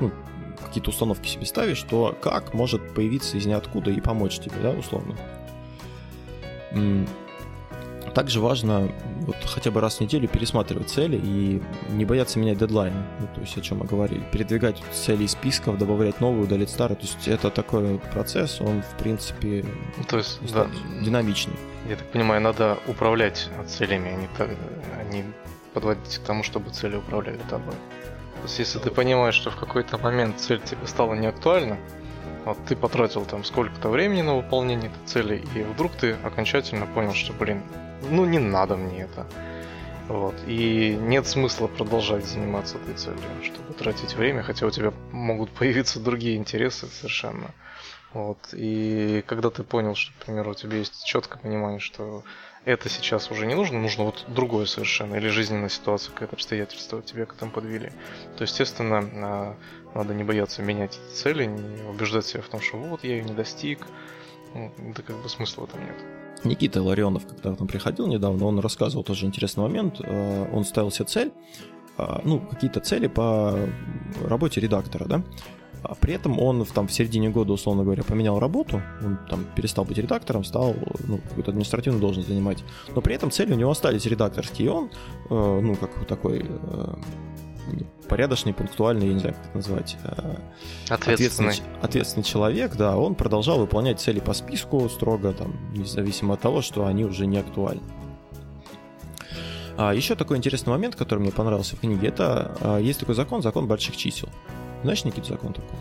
[0.00, 0.10] ну,
[0.64, 5.16] какие-то установки себе ставишь, то как может появиться из ниоткуда и помочь тебе, да, условно.
[8.16, 8.90] Также важно
[9.26, 13.42] вот хотя бы раз в неделю пересматривать цели и не бояться менять дедлайны, ну, то
[13.42, 17.28] есть о чем мы говорили, передвигать цели из списков, добавлять новые, удалить старые, то есть
[17.28, 19.66] это такой процесс, он в принципе
[19.98, 20.66] ну, то есть, да.
[21.02, 21.56] динамичный.
[21.90, 24.48] Я так понимаю, надо управлять целями, а не, так,
[24.98, 25.22] а не
[25.74, 27.74] подводить к тому, чтобы цели управляли тобой.
[27.74, 31.76] То есть если ты понимаешь, что в какой-то момент цель тебе стала неактуальна,
[32.46, 37.12] вот ты потратил там сколько-то времени на выполнение этой цели, и вдруг ты окончательно понял,
[37.12, 37.60] что, блин,
[38.02, 39.26] ну не надо мне это.
[40.08, 40.34] Вот.
[40.46, 46.00] И нет смысла продолжать заниматься этой целью, чтобы тратить время, хотя у тебя могут появиться
[46.00, 47.50] другие интересы совершенно.
[48.12, 48.38] Вот.
[48.52, 52.22] И когда ты понял, что, например, у тебя есть четкое понимание, что
[52.64, 57.26] это сейчас уже не нужно, нужно вот другое совершенно, или жизненная ситуация, какое-то обстоятельство тебя
[57.26, 57.92] к этому подвели,
[58.36, 59.56] то, естественно, а,
[59.94, 63.34] надо не бояться менять цели, не убеждать себя в том, что вот я ее не
[63.34, 63.86] достиг,
[64.54, 66.15] ну, да как бы смысла этом нет.
[66.44, 70.00] Никита Ларионов, когда к нам приходил недавно, он рассказывал тоже интересный момент.
[70.02, 71.32] Э, он ставил себе цель,
[71.98, 73.58] э, ну, какие-то цели по
[74.24, 75.22] работе редактора, да,
[75.82, 79.44] а при этом он в, там, в середине года, условно говоря, поменял работу, он там
[79.54, 80.74] перестал быть редактором, стал
[81.06, 82.64] ну, какую-то административную должность занимать.
[82.94, 84.90] Но при этом цели у него остались редакторские, и он,
[85.30, 86.44] э, ну, как такой
[88.08, 90.36] порядочный, пунктуальный, я не знаю, как это назвать, э,
[90.88, 91.50] ответственный.
[91.50, 96.62] ответственный, ответственный человек, да, он продолжал выполнять цели по списку строго, там, независимо от того,
[96.62, 97.82] что они уже не актуальны.
[99.76, 103.42] А еще такой интересный момент, который мне понравился в книге, это а, есть такой закон,
[103.42, 104.28] закон больших чисел.
[104.82, 105.78] Знаешь, Никита, закон такой?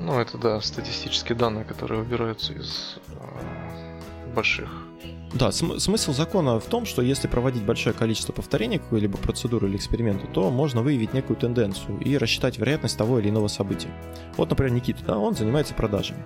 [0.00, 4.87] Ну, это, да, статистические данные, которые выбираются из э, больших
[5.34, 9.76] да, см- смысл закона в том, что если проводить большое количество повторений какой-либо процедуры или
[9.76, 13.90] эксперимента, то можно выявить некую тенденцию и рассчитать вероятность того или иного события.
[14.36, 16.24] Вот, например, Никита, да, он занимается продажами.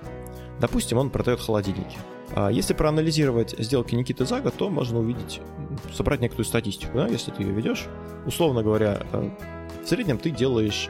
[0.60, 1.98] Допустим, он продает холодильники.
[2.34, 5.40] А если проанализировать сделки Никиты за год, то можно увидеть,
[5.92, 7.86] собрать некоторую статистику, да, если ты ее ведешь.
[8.24, 9.30] Условно говоря, э,
[9.84, 10.88] в среднем ты делаешь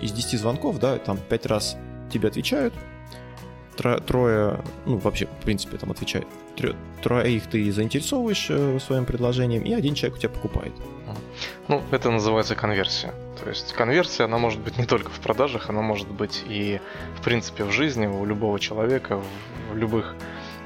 [0.00, 1.76] из 10 звонков, да, там 5 раз
[2.12, 2.72] тебе отвечают,
[3.78, 6.26] трое, ну, вообще, в принципе, там отвечает.
[7.02, 10.72] Троих ты заинтересовываешь э, своим предложением, и один человек у тебя покупает.
[11.68, 13.14] Ну, это называется конверсия.
[13.42, 16.80] То есть конверсия, она может быть не только в продажах, она может быть и,
[17.20, 19.20] в принципе, в жизни у любого человека,
[19.72, 20.16] в любых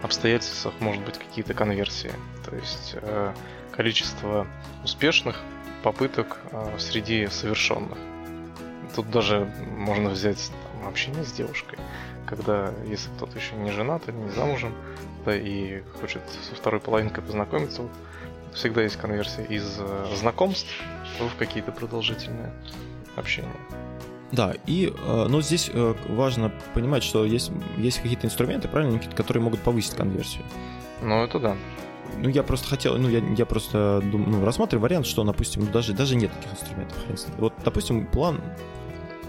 [0.02, 2.12] обстоятельствах может быть какие-то конверсии.
[2.48, 3.32] То есть э,
[3.72, 4.46] количество
[4.84, 5.40] успешных
[5.82, 7.98] попыток э, среди совершенных.
[8.96, 11.78] Тут даже можно взять там, общение с девушкой
[12.34, 14.74] когда если кто-то еще не женат или не замужем,
[15.26, 17.90] да, и хочет со второй половинкой познакомиться, вот,
[18.54, 20.70] всегда есть конверсия из э, знакомств
[21.20, 22.50] в какие-то продолжительные
[23.16, 23.52] общения.
[24.30, 29.14] Да, и, э, но здесь э, важно понимать, что есть, есть какие-то инструменты, правильно, Никита,
[29.14, 30.44] которые могут повысить конверсию.
[31.02, 31.56] Ну, это да.
[32.16, 35.92] Ну, я просто хотел, ну, я, я просто ну, рассматриваю вариант, что, допустим, ну, даже,
[35.92, 36.96] даже нет таких инструментов.
[37.36, 38.40] Вот, допустим, план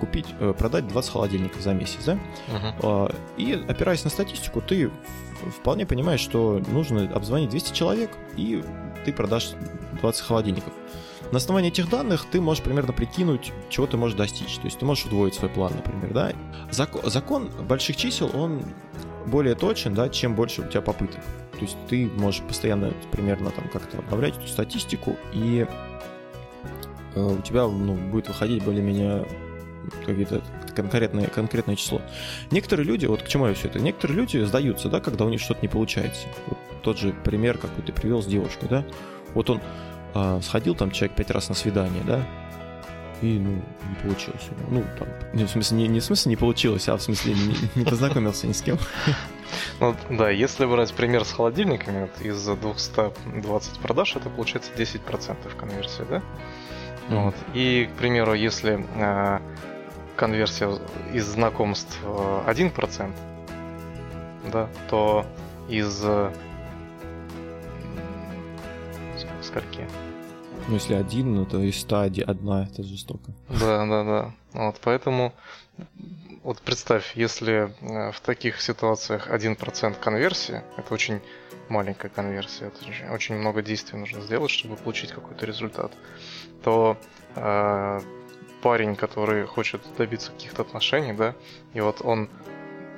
[0.04, 2.20] купить, э, продать 20 холодильников за месяц, да?
[2.52, 3.16] Uh-huh.
[3.38, 4.92] И опираясь на статистику, ты
[5.58, 8.62] вполне понимаешь, что нужно обзвонить 200 человек, и
[9.06, 9.52] ты продашь
[10.02, 10.74] 20 холодильников.
[11.32, 14.56] На основании этих данных ты можешь примерно прикинуть, чего ты можешь достичь.
[14.58, 16.34] То есть ты можешь удвоить свой план, например, да.
[16.70, 18.62] Закон, закон больших чисел, он
[19.26, 21.22] более точен, да, чем больше у тебя попыток.
[21.54, 25.66] То есть ты можешь постоянно примерно там как-то обновлять эту статистику, и
[27.16, 29.26] э, у тебя ну, будет выходить более-менее
[30.06, 30.42] какие-то
[30.76, 32.02] конкретное, конкретное число.
[32.52, 35.42] Некоторые люди, вот к чему я все это, некоторые люди сдаются, да, когда у них
[35.42, 36.28] что-то не получается.
[36.48, 38.86] Вот тот же пример, какой ты привел с девушкой, да.
[39.34, 39.62] Вот он
[40.14, 42.26] э, сходил там человек пять раз на свидание, да,
[43.24, 44.50] и, ну, не получилось.
[44.70, 47.56] Ну, там, не, в смысле, не, не в смысле не получилось, а в смысле не,
[47.76, 48.78] не познакомился ни с кем.
[49.80, 56.04] Ну, да, если брать пример с холодильниками, вот, из 220 продаж, это получается 10% конверсии,
[56.10, 56.18] да?
[56.18, 57.24] Mm-hmm.
[57.24, 57.36] Вот.
[57.54, 59.40] И, к примеру, если э,
[60.16, 60.78] конверсия
[61.14, 63.14] из знакомств 1%,
[64.52, 65.26] да, то
[65.70, 66.04] из
[69.44, 69.88] скольки?
[70.68, 73.32] Ну, если один, ну, то из 100 одна, это жестоко.
[73.50, 74.34] Да, да, да.
[74.54, 75.34] Вот, поэтому,
[76.44, 81.20] вот представь, если э, в таких ситуациях 1% конверсии, это очень
[81.70, 85.92] маленькая конверсия, это очень, очень много действий нужно сделать, чтобы получить какой-то результат,
[86.64, 86.98] то
[87.36, 88.00] э,
[88.64, 91.36] парень, который хочет добиться каких-то отношений, да,
[91.74, 92.30] и вот он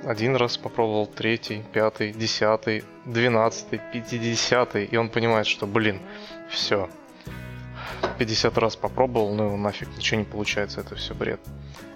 [0.04, 6.00] один раз попробовал, третий, пятый, десятый, двенадцатый, пятидесятый, и он понимает, что, блин,
[6.48, 6.88] все,
[8.18, 11.40] 50 раз попробовал, ну нафиг, ничего не получается, это все бред.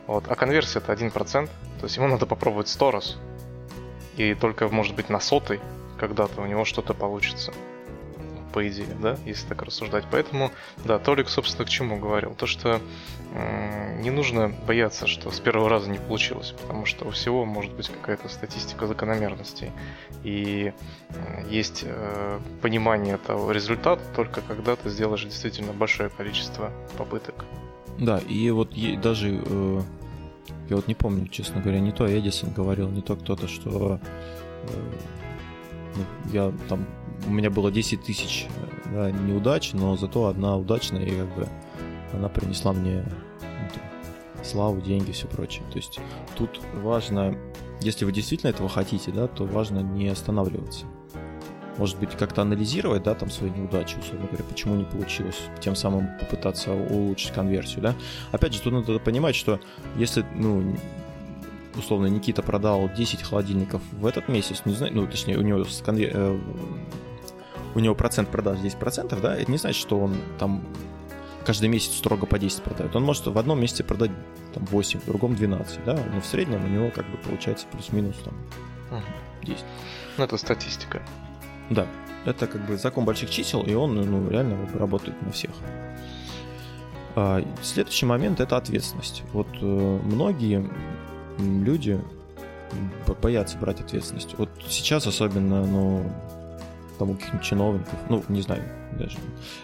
[0.09, 0.25] Вот.
[0.29, 1.51] А конверсия это 1%, то
[1.85, 3.19] есть ему надо попробовать 100 раз.
[4.17, 5.61] И только, может быть, на сотый
[5.99, 7.53] когда-то у него что-то получится
[8.53, 10.05] по идее, да, если так рассуждать.
[10.11, 10.51] Поэтому,
[10.85, 12.35] да, Толик, собственно, к чему говорил.
[12.35, 12.81] То, что
[13.33, 17.73] э, не нужно бояться, что с первого раза не получилось, потому что у всего может
[17.73, 19.71] быть какая-то статистика закономерностей.
[20.25, 20.73] И
[21.49, 27.45] есть э, понимание того результата только когда ты сделаешь действительно большое количество попыток.
[27.99, 29.83] Да, и вот даже э,
[30.71, 34.01] я вот не помню, честно говоря, не то Эдисон говорил, не то кто-то, что
[34.63, 34.69] э,
[35.97, 36.87] ну, я там
[37.27, 38.47] у меня было 10 тысяч
[38.93, 41.49] да, неудач, но зато одна удачная, и как бы
[42.13, 43.05] она принесла мне
[43.41, 45.65] ну, славу, деньги, все прочее.
[45.71, 46.01] То есть
[46.37, 47.37] тут важно,
[47.81, 50.87] если вы действительно этого хотите, да, то важно не останавливаться.
[51.79, 56.09] Может быть, как-то анализировать, да, там свои неудачи, условно говоря, почему не получилось, тем самым
[56.19, 57.95] попытаться улучшить конверсию, да.
[58.33, 59.61] Опять же, тут надо понимать, что
[59.97, 60.77] если, ну,
[61.77, 65.81] условно, Никита продал 10 холодильников в этот месяц, не знаю, ну, точнее, у него с
[65.81, 66.39] конвер...
[67.75, 70.63] У него процент продаж 10%, да, это не значит, что он там
[71.45, 72.95] каждый месяц строго по 10 продает.
[72.97, 74.11] Он может в одном месяце продать
[74.55, 78.17] там 8, в другом 12, да, но в среднем у него как бы получается плюс-минус
[78.25, 78.35] там
[79.43, 79.65] 10.
[80.19, 81.03] Ну, это статистика.
[81.71, 81.87] Да,
[82.25, 85.53] это как бы закон больших чисел, и он ну, реально работает на всех.
[87.17, 89.23] А, следующий момент это ответственность.
[89.33, 89.65] Вот э,
[90.05, 90.69] многие
[91.39, 92.01] люди
[93.23, 94.35] боятся брать ответственность.
[94.39, 96.13] Вот сейчас особенно, ну,
[97.01, 99.17] там у каких-нибудь чиновников, ну, не знаю даже,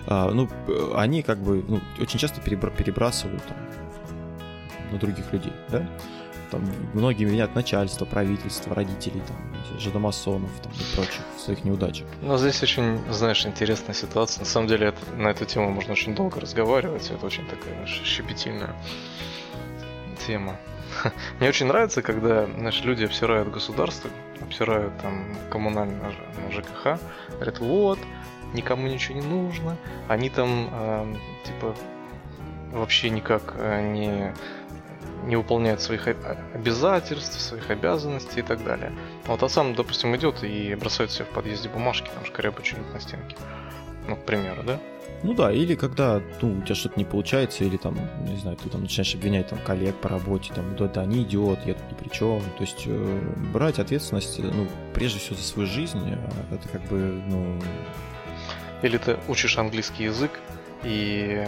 [0.06, 0.48] а, ну,
[0.94, 3.56] они как бы ну, очень часто перебрасывают там,
[4.90, 5.86] на других людей, да?
[6.50, 6.62] Там
[6.94, 12.06] многие винят начальство, правительство, родителей, там, жидомасонов там, и прочих в своих неудачах.
[12.22, 14.40] Ну, здесь очень, знаешь, интересная ситуация.
[14.40, 17.10] На самом деле, это, на эту тему можно очень долго разговаривать.
[17.10, 18.74] Это очень такая знаешь, щепетильная
[20.26, 20.56] тема.
[21.40, 26.12] Мне очень нравится, когда знаешь, люди обсирают государство, обсирают там коммунальное
[26.50, 26.98] ЖКХ,
[27.30, 27.98] говорят, вот,
[28.52, 29.76] никому ничего не нужно,
[30.08, 31.74] они там э, типа
[32.72, 34.32] вообще никак э, не
[35.24, 36.06] не выполняют своих
[36.54, 38.92] обязательств, своих обязанностей и так далее.
[39.26, 43.36] Вот а сам, допустим, идет и бросает себе в подъезде бумажки, там шкарябочные на стенке.
[44.06, 44.78] Ну, к примеру, да?
[45.22, 47.98] Ну да, или когда ну, у тебя что-то не получается, или там,
[48.28, 51.60] не знаю, ты там начинаешь обвинять там коллег по работе, там, да, да, они идиот,
[51.66, 52.40] я тут ни при чем.
[52.40, 57.20] То есть э, брать ответственность, ну, прежде всего за свою жизнь, а это как бы,
[57.26, 57.60] ну...
[58.82, 60.30] Или ты учишь английский язык
[60.84, 61.46] и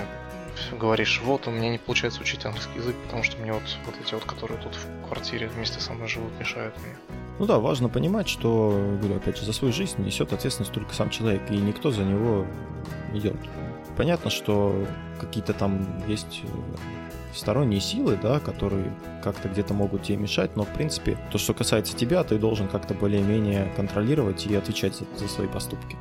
[0.72, 4.14] говоришь, вот, у меня не получается учить английский язык, потому что мне вот, вот эти
[4.14, 6.96] вот, которые тут в квартире вместе со мной живут, мешают мне.
[7.38, 11.10] Ну да, важно понимать, что, говорю, опять же, за свою жизнь несет ответственность только сам
[11.10, 12.46] человек, и никто за него
[13.12, 13.48] не делает.
[13.96, 14.86] Понятно, что
[15.20, 16.48] какие-то там есть э,
[17.34, 18.92] сторонние силы, да, которые
[19.22, 22.94] как-то где-то могут тебе мешать, но в принципе то, что касается тебя, ты должен как-то
[22.94, 25.96] более-менее контролировать и отвечать за, за свои поступки.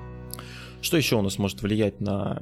[0.82, 2.41] Что еще у нас может влиять на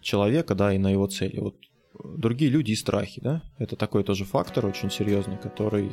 [0.00, 1.38] человека, да, и на его цели?
[1.40, 1.56] Вот
[2.02, 3.42] другие люди и страхи, да?
[3.58, 5.92] Это такой тоже фактор очень серьезный, который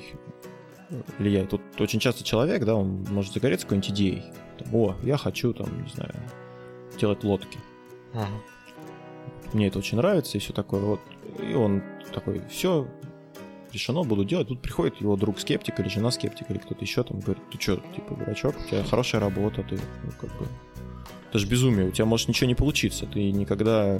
[1.18, 1.50] влияет.
[1.50, 4.24] Тут очень часто человек, да, он может загореться какой-нибудь идеей.
[4.58, 6.14] Там, О, я хочу, там, не знаю,
[7.00, 7.58] делать лодки.
[8.14, 8.28] Ага.
[9.54, 10.82] Мне это очень нравится и все такое.
[10.82, 11.00] Вот.
[11.42, 11.82] И он
[12.14, 12.88] такой, все,
[13.72, 14.48] решено, буду делать.
[14.48, 17.78] Тут приходит его друг скептик или жена скептик или кто-то еще там говорит, ты что,
[17.96, 20.48] типа, дурачок, у тебя хорошая работа, ты, ну, как бы,
[21.32, 23.98] это же безумие, у тебя может ничего не получиться, ты никогда,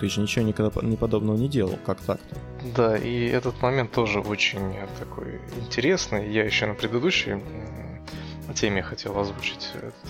[0.00, 2.34] ты же ничего никогда не подобного не делал, как так-то?
[2.74, 6.32] Да, и этот момент тоже очень такой интересный.
[6.32, 7.42] Я еще на предыдущей
[8.54, 9.68] теме хотел озвучить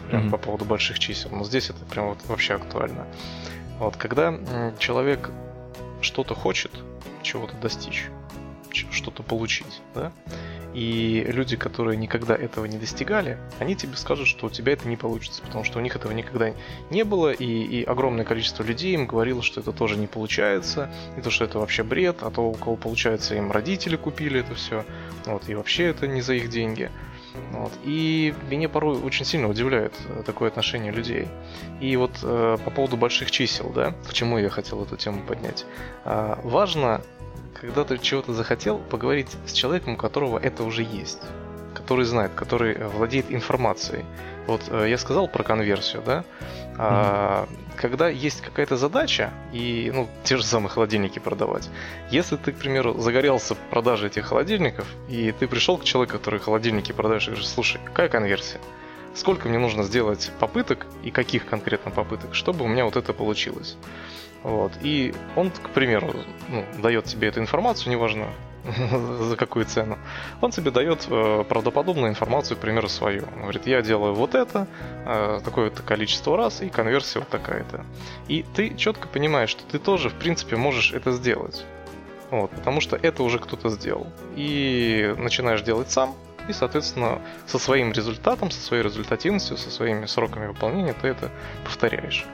[0.09, 0.31] прям mm-hmm.
[0.31, 3.09] по поводу больших чисел, но здесь это прям вот вообще актуально.
[3.81, 4.33] Вот когда
[4.79, 5.31] человек
[6.01, 6.71] что-то хочет,
[7.23, 8.07] чего-то достичь,
[8.73, 10.13] что-то получить, да,
[10.75, 14.97] и люди, которые никогда этого не достигали, они тебе скажут, что у тебя это не
[14.97, 16.53] получится, потому что у них этого никогда
[16.91, 21.21] не было, и, и огромное количество людей им говорило, что это тоже не получается, и
[21.21, 24.85] то, что это вообще бред, а то, у кого получается, им родители купили это все,
[25.27, 26.91] вот, и вообще это не за их деньги.
[27.53, 27.73] Вот.
[27.85, 31.29] И меня порой очень сильно удивляет э, такое отношение людей.
[31.81, 35.65] И вот э, по поводу больших чисел, да, к чему я хотел эту тему поднять.
[36.05, 37.01] Э, важно
[37.63, 41.21] когда ты чего-то захотел, поговорить с человеком, у которого это уже есть,
[41.75, 44.05] который знает, который владеет информацией.
[44.47, 46.25] Вот э, я сказал про конверсию, да?
[46.79, 51.69] А, когда есть какая-то задача, и ну, те же самые холодильники продавать,
[52.11, 56.41] если ты, к примеру, загорелся в продаже этих холодильников, и ты пришел к человеку, который
[56.41, 58.61] холодильники продаешь, и говоришь, слушай, какая конверсия?
[59.15, 63.77] Сколько мне нужно сделать попыток и каких конкретно попыток, чтобы у меня вот это получилось?
[64.43, 64.73] Вот.
[64.83, 66.13] И он, к примеру,
[66.49, 68.27] ну, дает тебе эту информацию, неважно
[69.21, 69.99] за какую цену,
[70.41, 73.25] он тебе дает э, правдоподобную информацию, к примеру, свою.
[73.35, 74.67] Он говорит, я делаю вот это,
[75.05, 77.85] э, такое-то количество раз, и конверсия вот такая-то.
[78.29, 81.65] И ты четко понимаешь, что ты тоже, в принципе, можешь это сделать.
[82.31, 84.07] Вот, потому что это уже кто-то сделал.
[84.37, 86.15] И начинаешь делать сам,
[86.49, 91.31] и, соответственно, со своим результатом, со своей результативностью, со своими сроками выполнения ты это
[91.65, 92.27] повторяешь.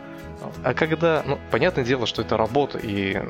[0.65, 3.21] А когда, ну, понятное дело, что это работа, и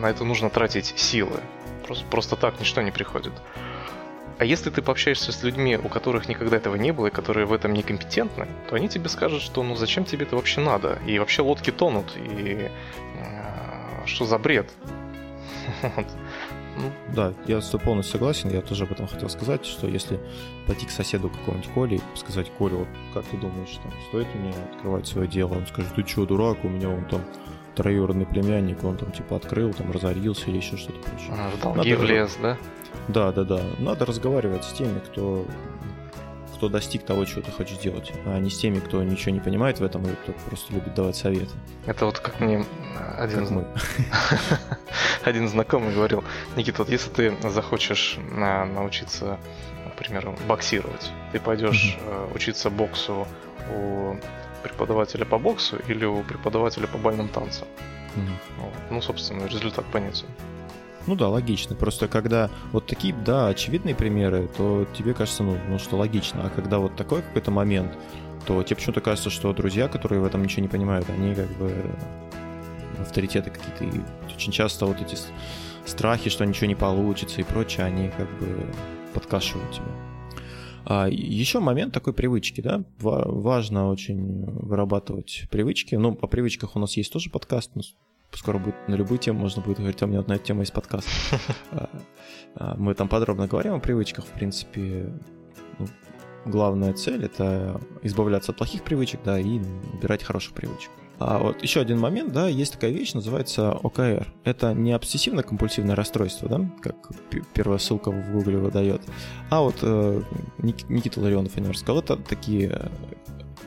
[0.00, 1.40] на это нужно тратить силы.
[1.86, 3.32] Просто, просто так ничто не приходит.
[4.38, 7.52] А если ты пообщаешься с людьми, у которых никогда этого не было, и которые в
[7.52, 10.98] этом некомпетентны, то они тебе скажут, что ну зачем тебе это вообще надо?
[11.06, 12.70] И вообще лодки тонут, и
[13.16, 14.70] э, что за бред?
[16.78, 18.50] Ну, да, я с тобой полностью согласен.
[18.50, 20.20] Я тоже об этом хотел сказать, что если
[20.66, 24.52] пойти к соседу какому-нибудь Коле и сказать, Коля, вот как ты думаешь, там, стоит мне
[24.72, 25.54] открывать свое дело?
[25.54, 27.22] Он скажет, ты что, дурак, у меня он там
[27.74, 31.30] троюродный племянник, он там типа открыл, там разорился или еще что-то прочее.
[31.30, 32.56] А, в долги влез, да?
[33.08, 33.60] Да, да, да.
[33.78, 35.46] Надо разговаривать с теми, кто
[36.58, 39.78] кто достиг того, чего ты хочешь делать, а не с теми, кто ничего не понимает
[39.78, 41.54] в этом и кто просто любит давать советы.
[41.86, 42.64] Это вот как мне
[43.16, 43.66] один, как
[45.24, 46.24] один знакомый говорил,
[46.56, 49.38] Никита, вот если ты захочешь научиться,
[49.84, 52.34] например, боксировать, ты пойдешь mm-hmm.
[52.34, 53.28] учиться боксу
[53.72, 54.16] у
[54.64, 57.68] преподавателя по боксу или у преподавателя по бальным танцам.
[58.16, 58.72] Mm-hmm.
[58.90, 60.26] Ну, собственно, результат понятен.
[61.08, 61.74] Ну да, логично.
[61.74, 66.42] Просто когда вот такие, да, очевидные примеры, то тебе кажется, ну, ну что логично.
[66.44, 67.96] А когда вот такой какой-то момент,
[68.46, 71.72] то тебе почему-то кажется, что друзья, которые в этом ничего не понимают, они как бы
[73.00, 73.84] авторитеты какие-то.
[73.84, 74.02] И
[74.34, 75.16] очень часто вот эти
[75.86, 78.66] страхи, что ничего не получится и прочее, они как бы
[79.14, 79.86] подкашивают тебя.
[80.84, 85.94] А еще момент такой привычки, да, важно очень вырабатывать привычки.
[85.94, 87.70] Ну, по привычках у нас есть тоже подкаст,
[88.32, 91.10] скоро будет на любую тему можно будет говорить, а у меня одна тема из подкаста.
[91.70, 91.90] А,
[92.54, 95.12] а, мы там подробно говорим о привычках, в принципе,
[95.78, 95.86] ну,
[96.44, 99.58] главная цель это избавляться от плохих привычек, да, и
[99.92, 100.90] набирать хороших привычек.
[101.20, 104.26] А вот еще один момент, да, есть такая вещь, называется ОКР.
[104.44, 106.96] Это не обсессивно-компульсивное расстройство, да, как
[107.54, 109.02] первая ссылка в Гугле выдает,
[109.50, 110.22] а вот э,
[110.58, 112.90] Никита Ларионов, я сказал, это такие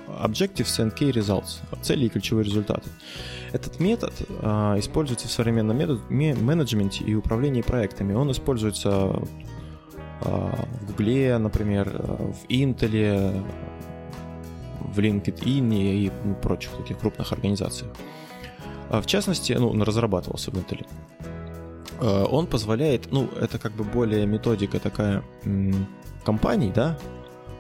[0.08, 2.90] Objectives and Key Results, цели и ключевые результаты.
[3.52, 8.14] Этот метод а, используется в современном метод, менеджменте и управлении проектами.
[8.14, 9.22] Он используется
[10.22, 13.44] а, в Гугле, например, в Intel,
[14.94, 17.92] в LinkedIn и ну, прочих таких крупных организациях.
[18.90, 20.86] А, в частности, ну, он разрабатывался в Intel.
[22.00, 25.24] А, он позволяет, ну, это как бы более методика такая
[26.24, 26.98] компаний, да,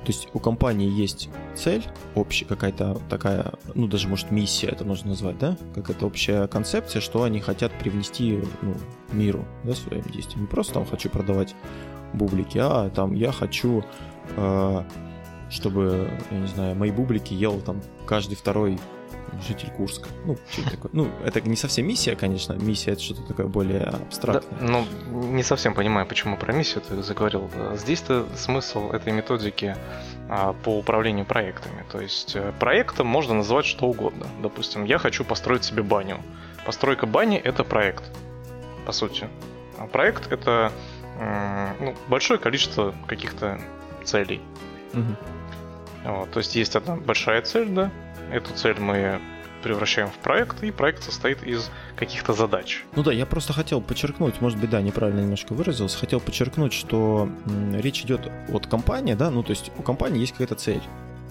[0.03, 1.85] то есть у компании есть цель,
[2.15, 5.57] общая какая-то такая, ну даже может миссия это можно назвать, да?
[5.75, 8.73] Какая-то общая концепция, что они хотят привнести ну,
[9.11, 10.41] миру, да, своим действием.
[10.41, 11.55] Не просто там хочу продавать
[12.13, 13.83] бублики, а там я хочу,
[14.35, 14.83] э,
[15.51, 18.79] чтобы, я не знаю, мои бублики ел там каждый второй
[19.47, 20.09] житель Курска.
[20.25, 20.37] Ну,
[20.69, 20.89] такое?
[20.93, 22.53] Ну, это не совсем миссия, конечно.
[22.53, 24.59] Миссия это что-то такое более абстрактное.
[24.59, 27.49] Да, ну, не совсем понимаю, почему про миссию ты заговорил.
[27.75, 29.75] Здесь-то смысл этой методики
[30.29, 31.85] а, по управлению проектами.
[31.91, 34.27] То есть э, проектом можно называть что угодно.
[34.41, 36.19] Допустим, я хочу построить себе баню.
[36.65, 38.03] Постройка бани это проект,
[38.85, 39.27] по сути.
[39.77, 40.71] А проект это
[41.79, 43.59] ну, большое количество каких-то
[44.03, 44.41] целей.
[44.93, 45.15] Угу.
[46.03, 47.91] Вот, то есть есть одна большая цель, да.
[48.31, 49.19] Эту цель мы
[49.61, 52.83] превращаем в проект, и проект состоит из каких-то задач.
[52.95, 57.29] Ну да, я просто хотел подчеркнуть, может быть, да, неправильно немножко выразился, хотел подчеркнуть, что
[57.73, 60.81] речь идет от компании, да, ну то есть у компании есть какая-то цель.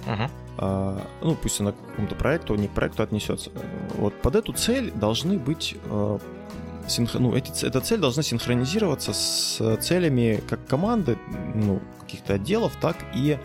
[0.07, 0.31] Uh-huh.
[0.59, 3.51] А, ну, пусть она к какому-то проекту, не к проекту отнесется.
[3.95, 6.19] Вот под эту цель должны быть а,
[6.87, 7.15] синх...
[7.15, 11.19] ну, эти, эта цель должна синхронизироваться с целями как команды,
[11.55, 13.39] ну, каких-то отделов, так и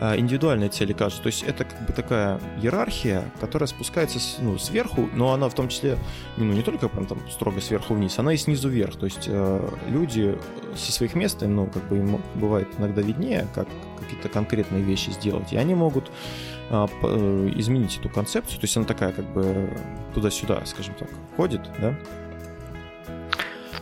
[0.00, 1.24] индивидуальные цели каждого.
[1.24, 5.54] То есть это как бы такая иерархия, которая спускается с, ну, сверху, но она в
[5.54, 5.98] том числе
[6.36, 8.96] ну, не только прям там строго сверху вниз, она и снизу вверх.
[8.96, 10.38] То есть э, люди
[10.76, 13.68] со своих мест, ну, как бы им бывает иногда виднее, как
[13.98, 16.10] какие-то конкретные вещи сделать, и они могут
[16.70, 16.86] э,
[17.56, 18.60] изменить эту концепцию.
[18.60, 19.70] То есть она такая как бы
[20.14, 21.94] туда-сюда, скажем так, ходит, да?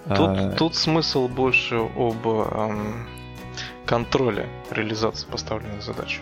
[0.09, 0.53] Тут, а...
[0.53, 3.07] тут смысл больше об эм,
[3.87, 6.21] контроля реализации поставленных задач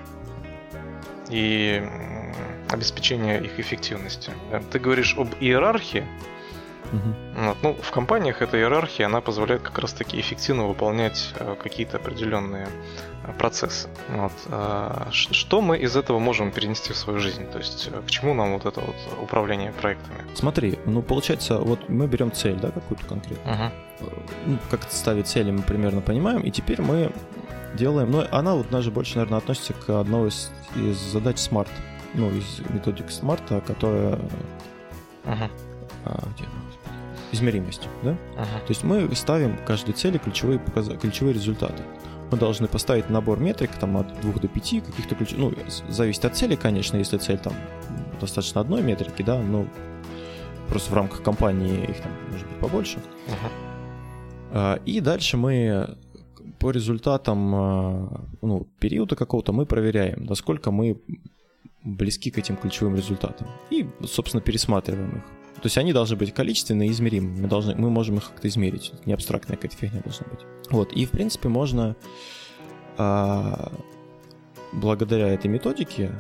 [1.31, 1.83] и
[2.69, 4.31] обеспечения их эффективности.
[4.71, 6.07] Ты говоришь об иерархии.
[6.95, 7.45] Угу.
[7.47, 12.69] Вот, ну, в компаниях эта иерархия, она позволяет как раз-таки эффективно выполнять э, какие-то определенные
[13.25, 13.89] э, процессы.
[14.09, 14.33] Вот.
[14.51, 17.47] А что мы из этого можем перенести в свою жизнь?
[17.47, 20.19] То есть э, к чему нам вот это вот управление проектами?
[20.35, 23.57] Смотри, ну получается, вот мы берем цель, да, какую-то конкретную.
[23.57, 24.11] Угу.
[24.47, 27.13] Ну, как ставить цели мы примерно понимаем, и теперь мы
[27.75, 28.11] делаем.
[28.11, 31.69] Но она вот даже больше, наверное, относится к одной из, из задач Smart.
[32.15, 34.19] Ну, из методик Smart, которая...
[35.25, 35.51] Uh-huh.
[36.05, 36.45] А, где
[37.35, 38.11] измеримость, да?
[38.11, 38.61] Uh-huh.
[38.67, 40.89] То есть мы ставим каждой цели ключевые, показ...
[41.01, 41.83] ключевые результаты.
[42.31, 45.33] Мы должны поставить набор метрик там, от 2 до 5 каких-то ключ...
[45.37, 45.53] Ну,
[45.89, 47.53] зависит от цели, конечно, если цель там
[48.21, 49.67] достаточно одной метрики, да, но
[50.69, 52.99] просто в рамках компании их там может быть побольше.
[54.53, 54.81] Uh-huh.
[54.87, 55.97] И дальше мы
[56.59, 58.09] по результатам э,
[58.41, 61.03] ну, периода какого-то мы проверяем, насколько мы
[61.85, 63.47] близки к этим ключевым результатам.
[63.71, 65.25] И, собственно, пересматриваем их.
[65.57, 67.43] То есть они должны быть количественные и измеримые.
[67.43, 68.91] Мы, должны, мы можем их как-то измерить.
[68.93, 70.41] Это не абстрактная какая-то фигня должна быть.
[70.71, 70.93] Вот.
[70.93, 71.97] И, в принципе, можно
[72.99, 73.73] а,
[74.73, 76.13] благодаря этой методике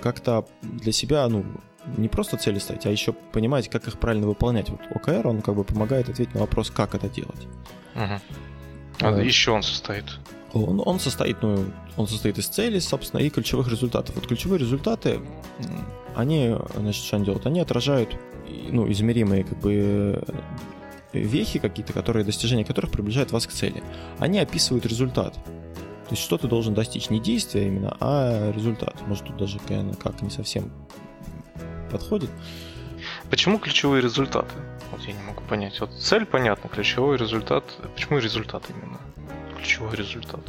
[0.00, 1.44] как-то для себя, ну,
[1.96, 4.70] не просто цели ставить, а еще понимать, как их правильно выполнять.
[4.70, 7.46] Вот ОКР, он как бы помогает ответить на вопрос, как это делать.
[7.94, 8.20] Uh-huh.
[9.00, 9.22] А вот.
[9.22, 10.04] еще он состоит?
[10.52, 11.64] Он, он состоит, ну,
[11.96, 14.14] он состоит из целей, собственно, и ключевых результатов.
[14.14, 15.20] Вот ключевые результаты,
[16.14, 17.46] они, значит, что они делают?
[17.46, 18.16] Они отражают,
[18.70, 20.22] ну, измеримые, как бы,
[21.12, 23.82] вехи какие-то, которые, достижения которых приближают вас к цели.
[24.18, 25.34] Они описывают результат.
[25.34, 28.96] То есть что ты должен достичь, не действия именно, а результат.
[29.06, 30.70] Может, тут даже как не совсем
[31.90, 32.30] подходит.
[33.30, 34.54] Почему ключевые результаты?
[34.90, 35.80] Вот я не могу понять.
[35.80, 37.64] Вот цель понятна, ключевой результат.
[37.94, 39.00] Почему результат именно?
[39.62, 40.40] Ключевой результат.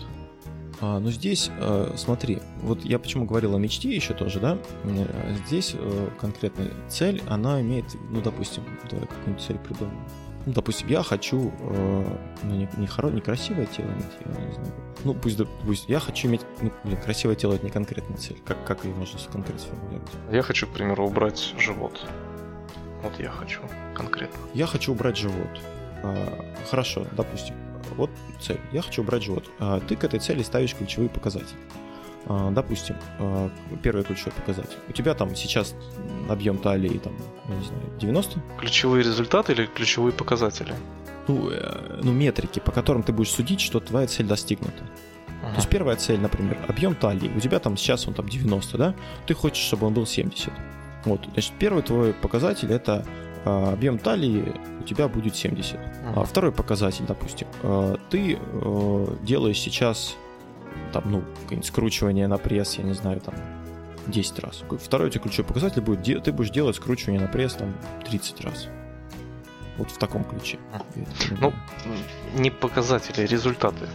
[0.82, 4.58] А, ну здесь, э, смотри, вот я почему говорил о мечте еще тоже, да?
[4.84, 10.04] Э, здесь э, конкретная цель, она имеет, ну, допустим, давай какую-нибудь цель придумаем.
[10.46, 14.52] Ну, допустим, я хочу, э, ну, не, не, хоро, не красивое тело иметь, я не
[14.52, 14.74] знаю.
[15.04, 18.42] Ну, пусть, пусть я хочу иметь, ну, блин, красивое тело это не конкретная цель.
[18.44, 20.12] Как, как ее можно конкретно сформулировать?
[20.32, 22.06] Я хочу, к примеру, убрать живот.
[23.04, 23.62] Вот я хочу
[23.96, 24.40] конкретно.
[24.54, 25.62] Я хочу убрать живот.
[26.04, 27.56] А, хорошо, допустим.
[27.94, 28.60] Вот цель.
[28.72, 29.50] Я хочу убрать живот.
[29.60, 31.58] А, ты к этой цели ставишь ключевые показатели.
[32.26, 32.96] А, допустим,
[33.82, 34.78] первый ключевой показатель.
[34.88, 35.76] У тебя там сейчас
[36.30, 37.14] объем талии, там,
[37.50, 38.42] я не знаю, 90?
[38.60, 40.74] Ключевые результаты или ключевые показатели?
[41.28, 44.84] Ну, э, ну, метрики, по которым ты будешь судить, что твоя цель достигнута.
[45.42, 45.52] Ага.
[45.52, 47.32] То есть первая цель, например, объем талии.
[47.36, 48.96] У тебя там сейчас он там 90, да?
[49.26, 50.52] Ты хочешь, чтобы он был 70.
[51.06, 55.76] Вот, значит, первый твой показатель это а, объем талии у тебя будет 70.
[55.76, 56.14] Uh-huh.
[56.16, 60.16] А второй показатель, допустим, а, ты а, делаешь сейчас
[60.92, 61.24] там, ну,
[61.64, 63.36] скручивание на пресс, я не знаю, там
[64.08, 64.64] 10 раз.
[64.82, 67.74] Второй у тебя ключевой показатель будет, ты будешь делать скручивание на пресс там
[68.06, 68.68] 30 раз.
[69.78, 70.60] Вот в таком ключе.
[70.96, 71.08] Uh-huh.
[71.42, 71.54] Ну,
[72.36, 73.88] не показатели, результаты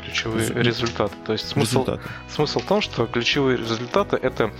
[0.00, 0.66] ключевые Результаты.
[0.66, 1.14] результаты.
[1.26, 2.02] То есть смысл, результаты.
[2.28, 4.50] смысл в том, что ключевые результаты это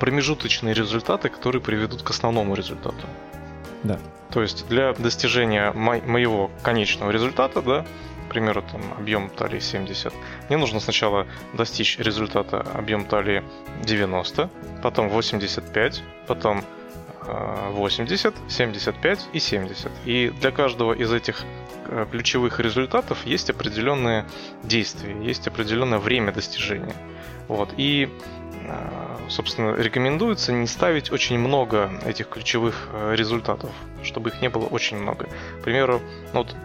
[0.00, 3.06] промежуточные результаты, которые приведут к основному результату.
[3.86, 3.98] Да.
[4.30, 7.86] То есть для достижения мо- моего конечного результата, да,
[8.26, 10.12] к примеру, там объем талии 70,
[10.48, 13.44] мне нужно сначала достичь результата объем талии
[13.84, 14.50] 90,
[14.82, 16.64] потом 85, потом
[17.26, 19.90] 80, 75 и 70.
[20.04, 21.44] И для каждого из этих
[21.86, 24.26] э, ключевых результатов есть определенные
[24.62, 26.94] действия, есть определенное время достижения.
[27.48, 27.70] Вот.
[27.76, 28.45] И, э,
[29.28, 33.70] собственно, рекомендуется не ставить очень много этих ключевых э, результатов,
[34.02, 35.28] чтобы их не было очень много.
[35.60, 36.00] К примеру,
[36.32, 36.56] ну вот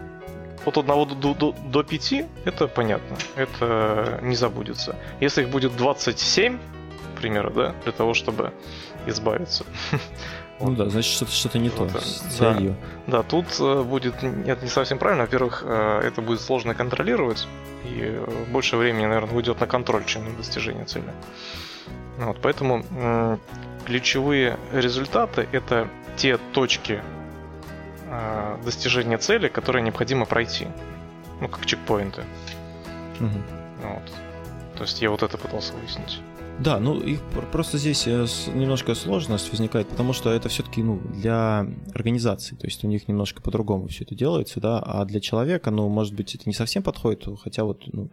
[0.64, 4.96] от 1 до, до, до 5 это понятно, это не забудется.
[5.20, 6.58] Если их будет 27,
[7.16, 8.52] к примеру, да, для того, чтобы
[9.06, 9.64] избавиться
[10.62, 12.76] Ну да, значит, что-то что не то с целью.
[13.06, 15.24] Да, да тут э, будет нет, не совсем правильно.
[15.24, 17.48] Во-первых, э, это будет сложно контролировать,
[17.84, 21.12] и э, больше времени, наверное, уйдет на контроль, чем на достижение цели.
[22.18, 23.38] Вот, поэтому э,
[23.86, 27.02] ключевые результаты это те точки
[28.06, 30.68] э, достижения цели, которые необходимо пройти.
[31.40, 32.22] Ну, как чекпоинты.
[33.20, 33.28] Угу.
[33.82, 34.02] Вот.
[34.76, 36.20] То есть я вот это пытался выяснить.
[36.58, 37.20] Да, ну их
[37.50, 42.84] просто здесь э, немножко сложность возникает, потому что это все-таки ну, для организации, то есть
[42.84, 46.44] у них немножко по-другому все это делается, да, а для человека, ну, может быть, это
[46.46, 48.10] не совсем подходит, хотя вот ну,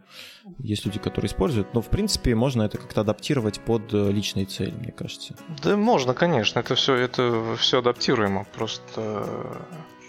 [0.57, 4.72] есть люди, которые используют, но в принципе можно это как-то адаптировать под э, личные цели,
[4.72, 5.36] мне кажется.
[5.62, 9.28] Да, можно, конечно, это все, это все адаптируемо, просто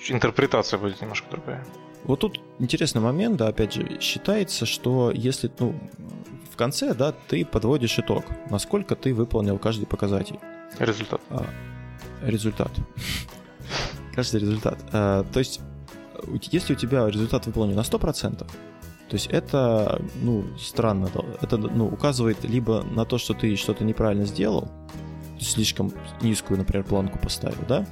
[0.08, 1.66] интерпретация будет немножко другая.
[2.04, 5.74] Вот тут интересный момент, да, опять же, считается, что если, ну,
[6.60, 10.38] конце, да, ты подводишь итог, насколько ты выполнил каждый показатель.
[10.78, 11.20] Результат.
[11.30, 11.46] А,
[12.22, 12.70] результат.
[14.14, 14.78] каждый результат.
[14.92, 15.60] А, то есть,
[16.52, 21.08] если у тебя результат выполнен на 100%, то есть это, ну, странно,
[21.40, 24.68] это, ну, указывает либо на то, что ты что-то неправильно сделал,
[25.40, 27.86] слишком низкую, например, планку поставил, да,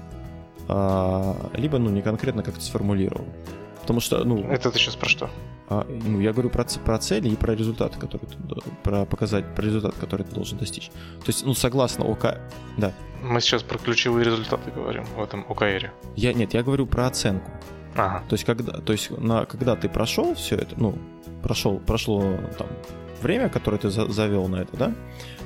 [0.68, 3.24] а, либо, ну, не конкретно как-то сформулировал.
[3.80, 4.44] Потому что, ну...
[4.50, 5.30] Это ты сейчас про что?
[5.70, 8.36] А, ну, я говорю про, про цели и про результаты, которые ты,
[8.82, 10.88] про показать, про результат, который ты должен достичь.
[11.20, 12.38] То есть, ну, согласно ОК...
[12.78, 12.92] Да.
[13.22, 15.92] Мы сейчас про ключевые результаты говорим в этом ОКРе.
[16.16, 17.50] Я, нет, я говорю про оценку.
[17.94, 18.22] Ага.
[18.28, 20.96] То есть, когда, то есть на, когда ты прошел все это, ну,
[21.42, 22.22] прошел, прошло
[22.56, 22.68] там
[23.20, 24.94] время, которое ты за, завел на это, да,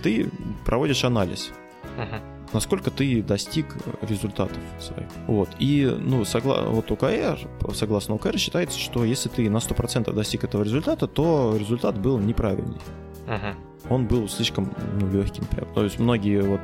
[0.02, 0.30] ты
[0.64, 1.50] проводишь анализ.
[1.96, 5.08] Угу насколько ты достиг результатов своих.
[5.26, 5.48] Вот.
[5.58, 6.62] И, ну, согла...
[6.62, 7.38] вот УКР,
[7.74, 12.78] согласно УКР, считается, что если ты на 100% достиг этого результата, то результат был неправильный.
[13.26, 13.54] Uh-huh.
[13.88, 15.44] Он был слишком ну, легким.
[15.46, 15.72] Прям.
[15.74, 16.60] То есть многие вот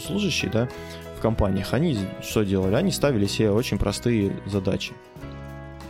[0.00, 0.68] служащие, да,
[1.16, 2.74] в компаниях, они что делали?
[2.74, 4.92] Они ставили себе очень простые задачи,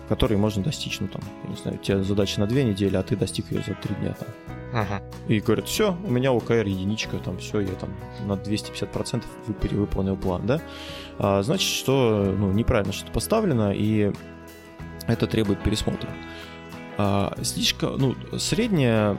[0.08, 3.02] которые можно достичь, ну, там, я не знаю, у тебя задача на две недели, а
[3.02, 4.28] ты достиг ее за три дня, там,
[5.28, 7.90] И говорят, все, у меня ОКР единичка, там все, я там
[8.26, 9.24] на 250%
[9.60, 10.60] перевыполнил план, да?
[11.18, 14.12] А, значит, что ну, неправильно что-то поставлено, и
[15.06, 16.08] это требует пересмотра.
[16.98, 19.18] А, слишком, ну, средняя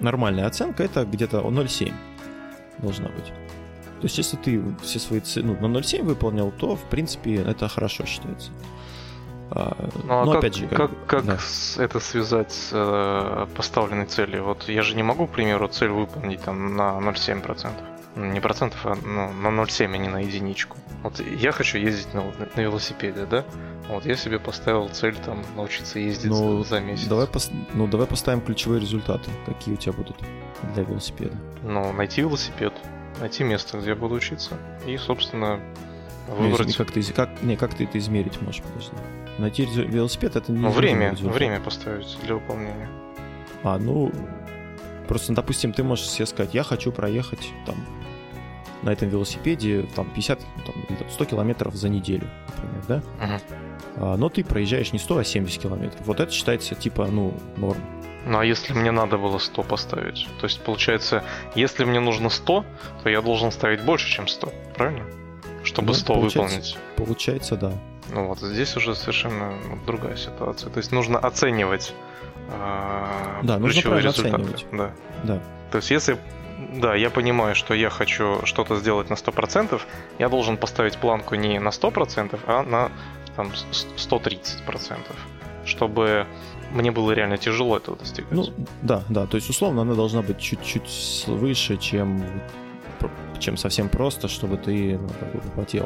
[0.00, 1.92] нормальная оценка это где-то 0,7
[2.78, 3.26] должна быть.
[4.02, 7.68] То есть, если ты все свои цели ну, на 0,7 выполнил, то, в принципе, это
[7.68, 8.50] хорошо считается.
[9.54, 11.38] А, ну, а Но как, опять же, как, как, как да.
[11.82, 14.44] это связать с э, поставленной целью?
[14.44, 17.70] Вот я же не могу, к примеру, цель выполнить там на 0,7%.
[18.14, 20.76] Ну, не процентов, а ну, на 0,7, а не на единичку.
[21.02, 22.24] Вот я хочу ездить на,
[22.54, 23.44] на велосипеде, да?
[23.88, 27.06] Вот я себе поставил цель там научиться ездить ну, за месяц.
[27.06, 27.50] Давай пос...
[27.74, 29.30] Ну давай поставим ключевые результаты.
[29.44, 30.16] Какие у тебя будут
[30.74, 31.36] для велосипеда?
[31.62, 32.72] Ну, найти велосипед,
[33.20, 34.56] найти место, где я буду учиться.
[34.86, 35.60] И, собственно,
[36.28, 36.68] выбрать...
[36.68, 38.92] Не, как, ты, как, не, как ты это измерить можешь, подожди.
[39.38, 42.88] Найти велосипед это не ну, время, время поставить для выполнения.
[43.62, 44.12] А, ну,
[45.08, 47.76] просто, допустим, ты можешь себе сказать, я хочу проехать там
[48.82, 50.74] на этом велосипеде там 50, там,
[51.08, 53.02] 100 километров за неделю, например, да?
[53.24, 53.40] Uh-huh.
[53.96, 56.06] А, но ты проезжаешь не 100, а 70 километров.
[56.06, 57.80] Вот это считается типа, ну, норм.
[58.26, 60.28] Ну а если мне надо было 100 поставить?
[60.40, 61.24] То есть, получается,
[61.54, 62.64] если мне нужно 100,
[63.02, 65.04] то я должен ставить больше, чем 100, правильно?
[65.64, 66.76] Чтобы ну, 100 выполнить.
[66.96, 67.72] Получается, да.
[68.12, 69.54] Ну вот здесь уже совершенно
[69.86, 70.70] другая ситуация.
[70.70, 71.94] То есть нужно оценивать
[72.48, 74.34] э, да, нужно ключевые результаты.
[74.34, 74.66] Оценивать.
[74.72, 74.92] Да.
[75.22, 75.40] да.
[75.70, 76.18] То есть если
[76.74, 79.80] да, я понимаю, что я хочу что-то сделать на 100%,
[80.18, 82.90] я должен поставить планку не на 100%, а на
[83.36, 83.50] там,
[83.96, 84.98] 130%,
[85.64, 86.26] чтобы
[86.72, 88.32] мне было реально тяжело этого достигать.
[88.32, 88.46] Ну,
[88.82, 92.22] да, да, то есть условно она должна быть чуть-чуть выше, чем
[93.38, 95.08] чем совсем просто, чтобы ты ну,
[95.56, 95.74] как.
[95.74, 95.82] И,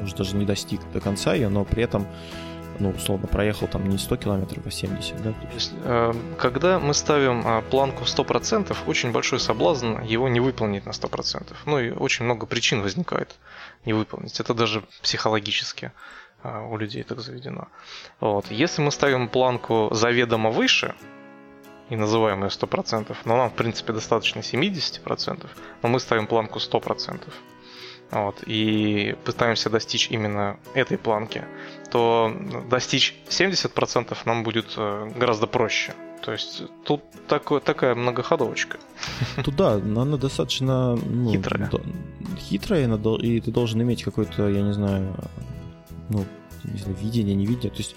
[0.00, 2.06] может, даже не достиг до конца ее, но при этом
[2.78, 5.34] ну, условно, проехал там не 100 километров, а 70, да?
[5.84, 10.90] Э, когда мы ставим а, планку в 100%, очень большой соблазн его не выполнить на
[10.90, 11.54] 100%.
[11.66, 13.36] Ну и очень много причин возникает
[13.84, 14.40] не выполнить.
[14.40, 15.92] Это даже психологически.
[16.42, 17.68] а, у людей так заведено.
[18.20, 18.50] Вот.
[18.50, 20.94] Если мы ставим планку заведомо выше,
[21.90, 25.46] и называем ее 100%, но нам, в принципе, достаточно 70%,
[25.82, 27.20] но мы ставим планку 100%,
[28.10, 31.44] вот, и пытаемся достичь именно этой планки,
[31.90, 32.32] то
[32.70, 35.94] достичь 70% нам будет э, гораздо проще.
[36.22, 38.78] То есть тут такое, такая многоходовочка.
[39.44, 41.70] Тут да, она достаточно ну, хитрая.
[42.38, 45.14] Хитрая, и ты должен иметь какое-то, я не знаю,
[46.08, 46.24] ну,
[46.64, 47.70] не знаю, видение, не видение.
[47.70, 47.94] То есть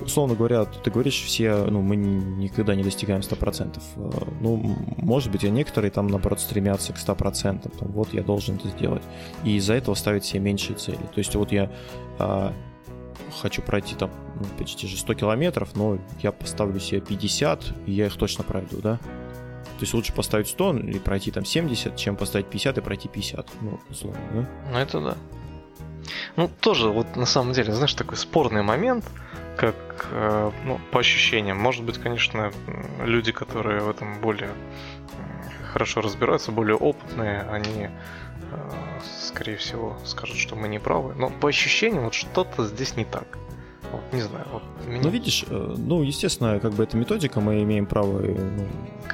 [0.00, 3.78] условно говоря, ты говоришь, все, ну, мы никогда не достигаем 100%.
[3.96, 7.78] Э, ну, может быть, а некоторые там, наоборот, стремятся к 100%.
[7.78, 9.02] Там, вот я должен это сделать.
[9.44, 10.96] И из-за этого ставить себе меньшие цели.
[10.96, 11.70] То есть вот я
[12.18, 12.52] а,
[13.40, 18.06] хочу пройти там ну, почти же 100 километров, но я поставлю себе 50, и я
[18.06, 18.96] их точно пройду, да?
[18.96, 23.46] То есть лучше поставить 100 и пройти там 70, чем поставить 50 и пройти 50.
[23.60, 24.48] Ну, условно, да?
[24.72, 25.16] Ну, это да.
[26.36, 29.04] Ну, тоже, вот на самом деле, знаешь, такой спорный момент–
[29.58, 29.74] как
[30.12, 31.58] э, ну, по ощущениям.
[31.58, 32.52] Может быть, конечно,
[33.04, 34.50] люди, которые в этом более
[35.72, 37.88] хорошо разбираются, более опытные, они,
[38.52, 38.70] э,
[39.20, 41.14] скорее всего, скажут, что мы не правы.
[41.16, 43.36] Но по ощущениям вот что-то здесь не так.
[43.90, 44.46] Вот, не знаю.
[44.52, 45.02] Вот меня...
[45.02, 48.66] Ну, видишь, э, ну, естественно, как бы это методика, мы имеем право ну,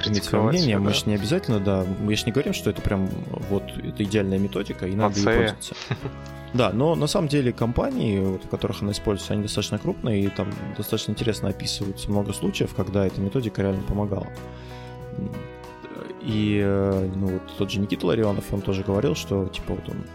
[0.05, 0.77] иметь свое мнение.
[0.77, 0.83] Да.
[0.83, 3.09] Мы же не обязательно, да, мы же не говорим, что это прям
[3.49, 5.75] вот это идеальная методика, и надо ей пользоваться.
[6.55, 10.29] Да, но на самом деле компании, вот, в которых она используется, они достаточно крупные, и
[10.29, 14.27] там достаточно интересно описываются много случаев, когда эта методика реально помогала.
[16.21, 20.05] И э, ну, вот тот же Никита Ларионов, он тоже говорил, что типа вот он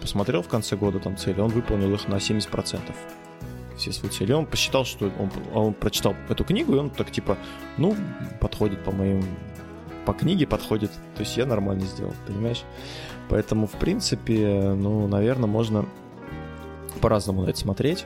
[0.00, 2.78] посмотрел в конце года там цели, он выполнил их на 70%
[3.76, 4.32] все свои цели.
[4.32, 7.36] Он посчитал, что он, он прочитал эту книгу, и он так типа,
[7.78, 7.96] ну,
[8.40, 9.24] подходит по моим...
[10.06, 12.62] По книге подходит, то есть я нормально сделал, понимаешь?
[13.30, 15.86] Поэтому, в принципе, ну, наверное, можно
[17.00, 18.04] по-разному на это смотреть.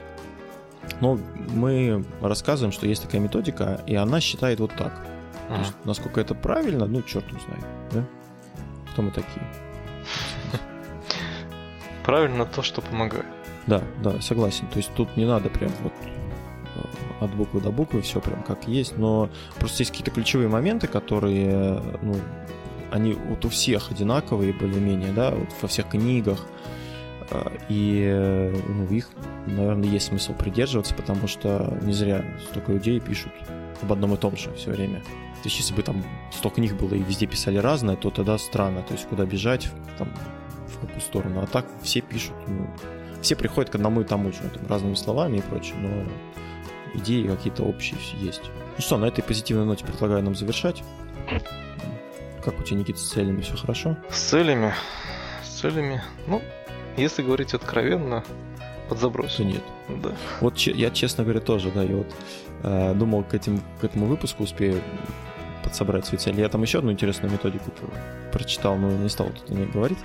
[1.01, 1.19] Но
[1.49, 4.93] мы рассказываем, что есть такая методика, и она считает вот так.
[5.49, 5.55] А.
[5.55, 8.05] То есть, насколько это правильно, ну, черт узнает, да?
[8.91, 9.45] Кто мы такие?
[12.03, 13.25] Правильно то, что помогает.
[13.65, 14.67] Да, да, согласен.
[14.67, 18.67] То есть тут не надо прям вот э, от буквы до буквы, все прям как
[18.67, 22.15] есть, но просто есть какие-то ключевые моменты, которые, ну,
[22.95, 26.45] они вот у всех одинаковые более-менее, да, вот во всех книгах,
[27.29, 29.09] э, и ну, их,
[29.45, 33.33] наверное, есть смысл придерживаться, потому что не зря столько людей пишут
[33.81, 35.01] об одном и том же все время.
[35.01, 38.81] То есть, если бы там 100 книг было и везде писали разное, то тогда странно,
[38.81, 40.09] то есть куда бежать, там,
[40.67, 41.41] в какую сторону.
[41.41, 42.67] А так все пишут, ну,
[43.21, 47.63] все приходят к одному и тому же, там, разными словами и прочее, но идеи какие-то
[47.63, 48.43] общие есть.
[48.77, 50.83] Ну что, на этой позитивной ноте предлагаю нам завершать.
[52.45, 53.97] Как у тебя, Никита, с целями все хорошо?
[54.11, 54.71] С целями?
[55.43, 56.03] С целями?
[56.27, 56.43] Ну,
[56.95, 58.23] если говорить откровенно,
[58.87, 59.45] подзабросил.
[59.45, 59.63] Да нет.
[60.03, 60.11] Да.
[60.41, 62.15] Вот я, честно говоря, тоже, да, я вот
[62.61, 64.79] э, думал к, этим, к этому выпуску успею
[65.63, 66.41] подсобрать свои цели.
[66.41, 67.71] Я там еще одну интересную методику
[68.31, 69.97] прочитал, но не стал тут о ней говорить.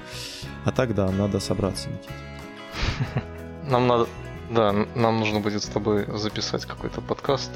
[0.65, 3.23] А так, да, надо собраться, Никита.
[3.69, 4.09] Нам надо,
[4.49, 7.53] да, нам нужно будет с тобой записать какой-то подкаст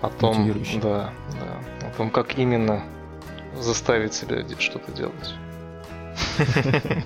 [0.00, 0.48] о том,
[0.80, 2.84] да, да, о том, как именно
[3.58, 5.34] заставить себя что-то делать.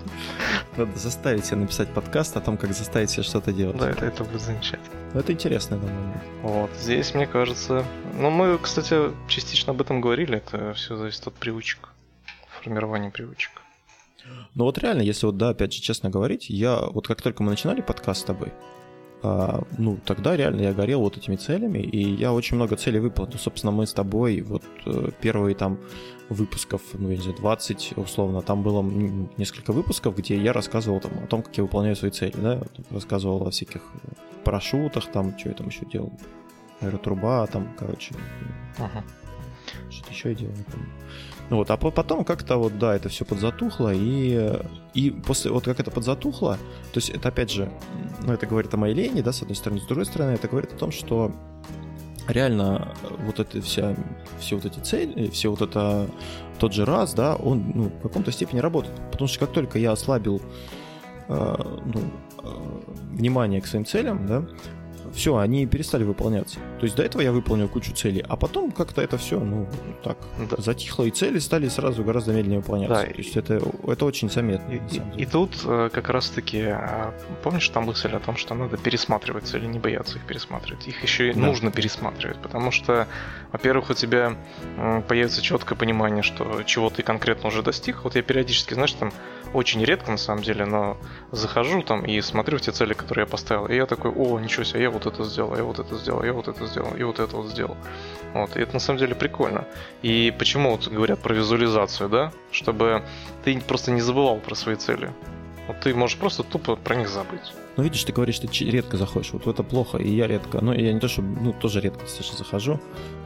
[0.77, 3.77] Надо заставить себя написать подкаст о том, как заставить себя что-то делать.
[3.77, 4.97] Да, это, это будет замечательно.
[5.15, 6.23] Это интересно, момент.
[6.43, 7.85] Вот, здесь, мне кажется...
[8.15, 10.39] Ну, мы, кстати, частично об этом говорили.
[10.39, 11.91] Это все зависит от привычек.
[12.63, 13.53] Формирования привычек.
[14.55, 17.51] Ну вот реально, если вот, да, опять же, честно говорить, я вот как только мы
[17.51, 18.53] начинали подкаст с тобой,
[19.23, 23.39] а, ну, тогда реально я горел вот этими целями, и я очень много целей выполнил.
[23.39, 25.79] Собственно, мы с тобой вот э, первые там
[26.29, 28.83] выпусков, ну, я не знаю, 20 условно, там было
[29.37, 33.47] несколько выпусков, где я рассказывал там, о том, как я выполняю свои цели, да, рассказывал
[33.47, 33.83] о всяких
[34.45, 36.13] парашютах, там, что я там еще делал,
[36.81, 38.15] аэротруба, там, короче,
[38.79, 39.05] ага.
[39.91, 40.89] что-то еще я делал, не помню.
[41.49, 44.61] Вот, а потом как-то вот, да, это все подзатухло, и,
[44.95, 46.59] и после, вот как это подзатухло,
[46.93, 47.71] то есть это опять же,
[48.25, 50.73] ну, это говорит о моей лени, да, с одной стороны, с другой стороны, это говорит
[50.73, 51.33] о том, что
[52.29, 53.95] реально вот это вся,
[54.39, 56.09] все вот эти цели, все вот это,
[56.59, 59.93] тот же раз, да, он, ну, в каком-то степени работает, потому что как только я
[59.93, 60.41] ослабил,
[61.29, 62.01] э, ну,
[62.43, 62.49] э,
[63.13, 64.45] внимание к своим целям, да,
[65.15, 66.59] все, они перестали выполняться.
[66.79, 69.67] То есть до этого я выполнил кучу целей, а потом как-то это все, ну,
[70.03, 70.19] так,
[70.51, 70.57] да.
[70.59, 73.07] затихло, и цели стали сразу гораздо медленнее выполняться.
[73.07, 74.73] Да, То есть это, это очень заметно.
[74.73, 78.77] И, и, и тут э, как раз-таки, а, помнишь там мысль о том, что надо
[78.77, 80.87] пересматривать цели, не бояться их пересматривать.
[80.89, 81.41] Их еще и да.
[81.41, 83.07] нужно пересматривать, потому что,
[83.53, 84.37] во-первых, у тебя
[85.09, 88.05] появится четкое понимание, что чего ты конкретно уже достиг.
[88.05, 89.13] Вот я периодически, знаешь, там
[89.53, 90.97] очень редко на самом деле, но
[91.33, 94.65] захожу там и смотрю в те цели, которые я поставил, и я такой, о, ничего
[94.65, 97.19] себе, я вот это сделал, я вот это сделал, я вот это сделал, и вот
[97.19, 97.77] это вот сделал.
[98.35, 99.65] Вот, и это на самом деле прикольно.
[100.03, 102.33] И почему вот говорят про визуализацию, да?
[102.51, 103.03] Чтобы
[103.45, 105.13] ты просто не забывал про свои цели.
[105.69, 107.53] Вот ты можешь просто тупо про них забыть.
[107.77, 109.33] Ну, видишь, ты говоришь, ты редко заходишь.
[109.33, 110.65] Вот это плохо, и я редко.
[110.65, 112.81] Ну, я не то, что, ну, тоже редко достаточно захожу.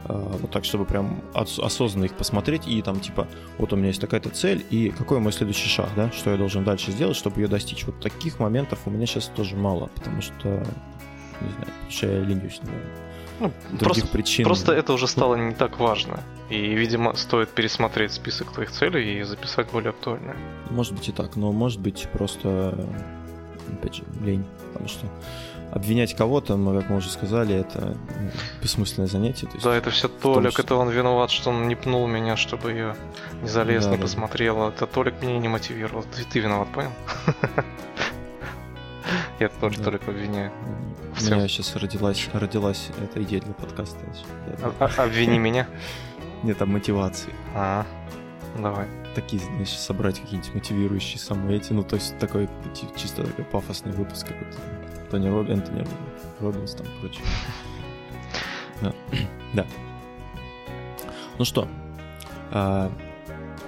[0.05, 4.01] А, вот так, чтобы прям осознанно их посмотреть и там, типа, вот у меня есть
[4.01, 6.11] такая-то цель, и какой мой следующий шаг, да?
[6.11, 7.85] Что я должен дальше сделать, чтобы ее достичь.
[7.85, 10.65] Вот таких моментов у меня сейчас тоже мало, потому что,
[11.41, 12.97] не знаю, потому что я ленюсь, наверное.
[13.39, 14.45] Ну, просто, причин.
[14.45, 16.19] Просто это уже стало не так важно.
[16.49, 20.35] И, видимо, стоит пересмотреть список твоих целей и записать более актуальные.
[20.69, 22.87] Может быть и так, но может быть просто
[23.71, 25.07] опять же, лень, потому что
[25.71, 27.97] обвинять кого-то, мы, как мы уже сказали, это
[28.61, 29.47] бессмысленное занятие.
[29.47, 32.35] То есть да, это все Толик, том, это он виноват, что он не пнул меня,
[32.35, 32.95] чтобы я
[33.41, 34.03] не залез, да, не да.
[34.03, 34.67] посмотрел.
[34.67, 36.03] Это Толик меня не мотивировал.
[36.03, 36.91] Ты, ты виноват, понял?
[39.41, 39.85] Я тоже да.
[39.85, 40.51] Толик обвиняю.
[41.19, 43.97] У меня сейчас родилась, родилась эта идея для подкаста.
[44.61, 45.67] А, а, обвини меня.
[46.43, 47.33] Нет, там мотивации.
[47.55, 47.83] А,
[48.55, 48.85] давай
[49.15, 52.47] такие, значит, собрать какие-нибудь мотивирующие самые эти, ну, то есть такой
[52.95, 54.57] чисто такой пафосный выпуск какой-то.
[55.09, 55.87] Тони Робин, Энтони
[56.39, 57.25] Робинс там прочее.
[58.81, 58.93] Да.
[59.53, 59.65] да.
[61.39, 61.67] Ну что,
[62.51, 62.91] а,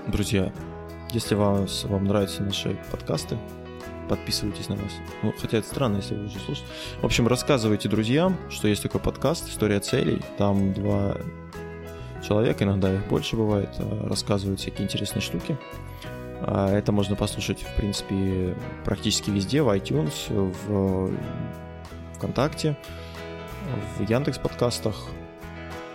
[0.05, 0.53] друзья,
[1.09, 3.39] если вам, вам нравятся наши подкасты,
[4.10, 4.91] подписывайтесь на нас.
[5.22, 6.70] Ну, хотя это странно, если вы уже слушаете.
[7.01, 10.22] В общем, рассказывайте друзьям, что есть такой подкаст «История целей».
[10.38, 11.18] Там два
[12.24, 15.58] человек, иногда их больше бывает, э, рассказывают всякие интересные штуки.
[16.41, 21.12] А, это можно послушать, в принципе, практически везде, в iTunes, в
[22.16, 22.78] ВКонтакте,
[23.97, 24.95] в Яндекс подкастах.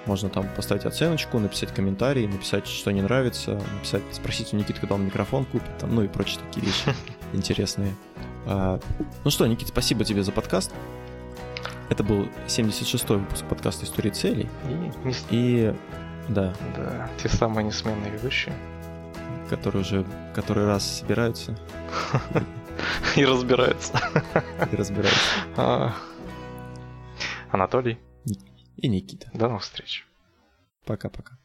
[0.06, 4.94] Можно там поставить оценочку, написать комментарий, написать, что не нравится, написать, спросить у Никиты, когда
[4.94, 6.84] он микрофон купит, там, ну и прочие такие вещи
[7.32, 7.94] интересные.
[8.46, 8.80] А,
[9.24, 10.72] ну что, Никита, спасибо тебе за подкаст.
[11.90, 14.48] Это был 76-й выпуск подкаста «Истории целей».
[15.00, 15.74] И, и
[16.28, 16.54] да.
[16.76, 18.54] Да, те самые несменные ведущие.
[19.48, 20.04] Которые уже
[20.34, 21.58] который раз собираются.
[23.16, 23.98] И разбираются.
[24.70, 25.20] И разбираются.
[25.56, 25.94] А,
[27.50, 27.98] Анатолий.
[28.76, 29.30] И Никита.
[29.32, 30.06] До новых встреч.
[30.84, 31.38] Пока-пока.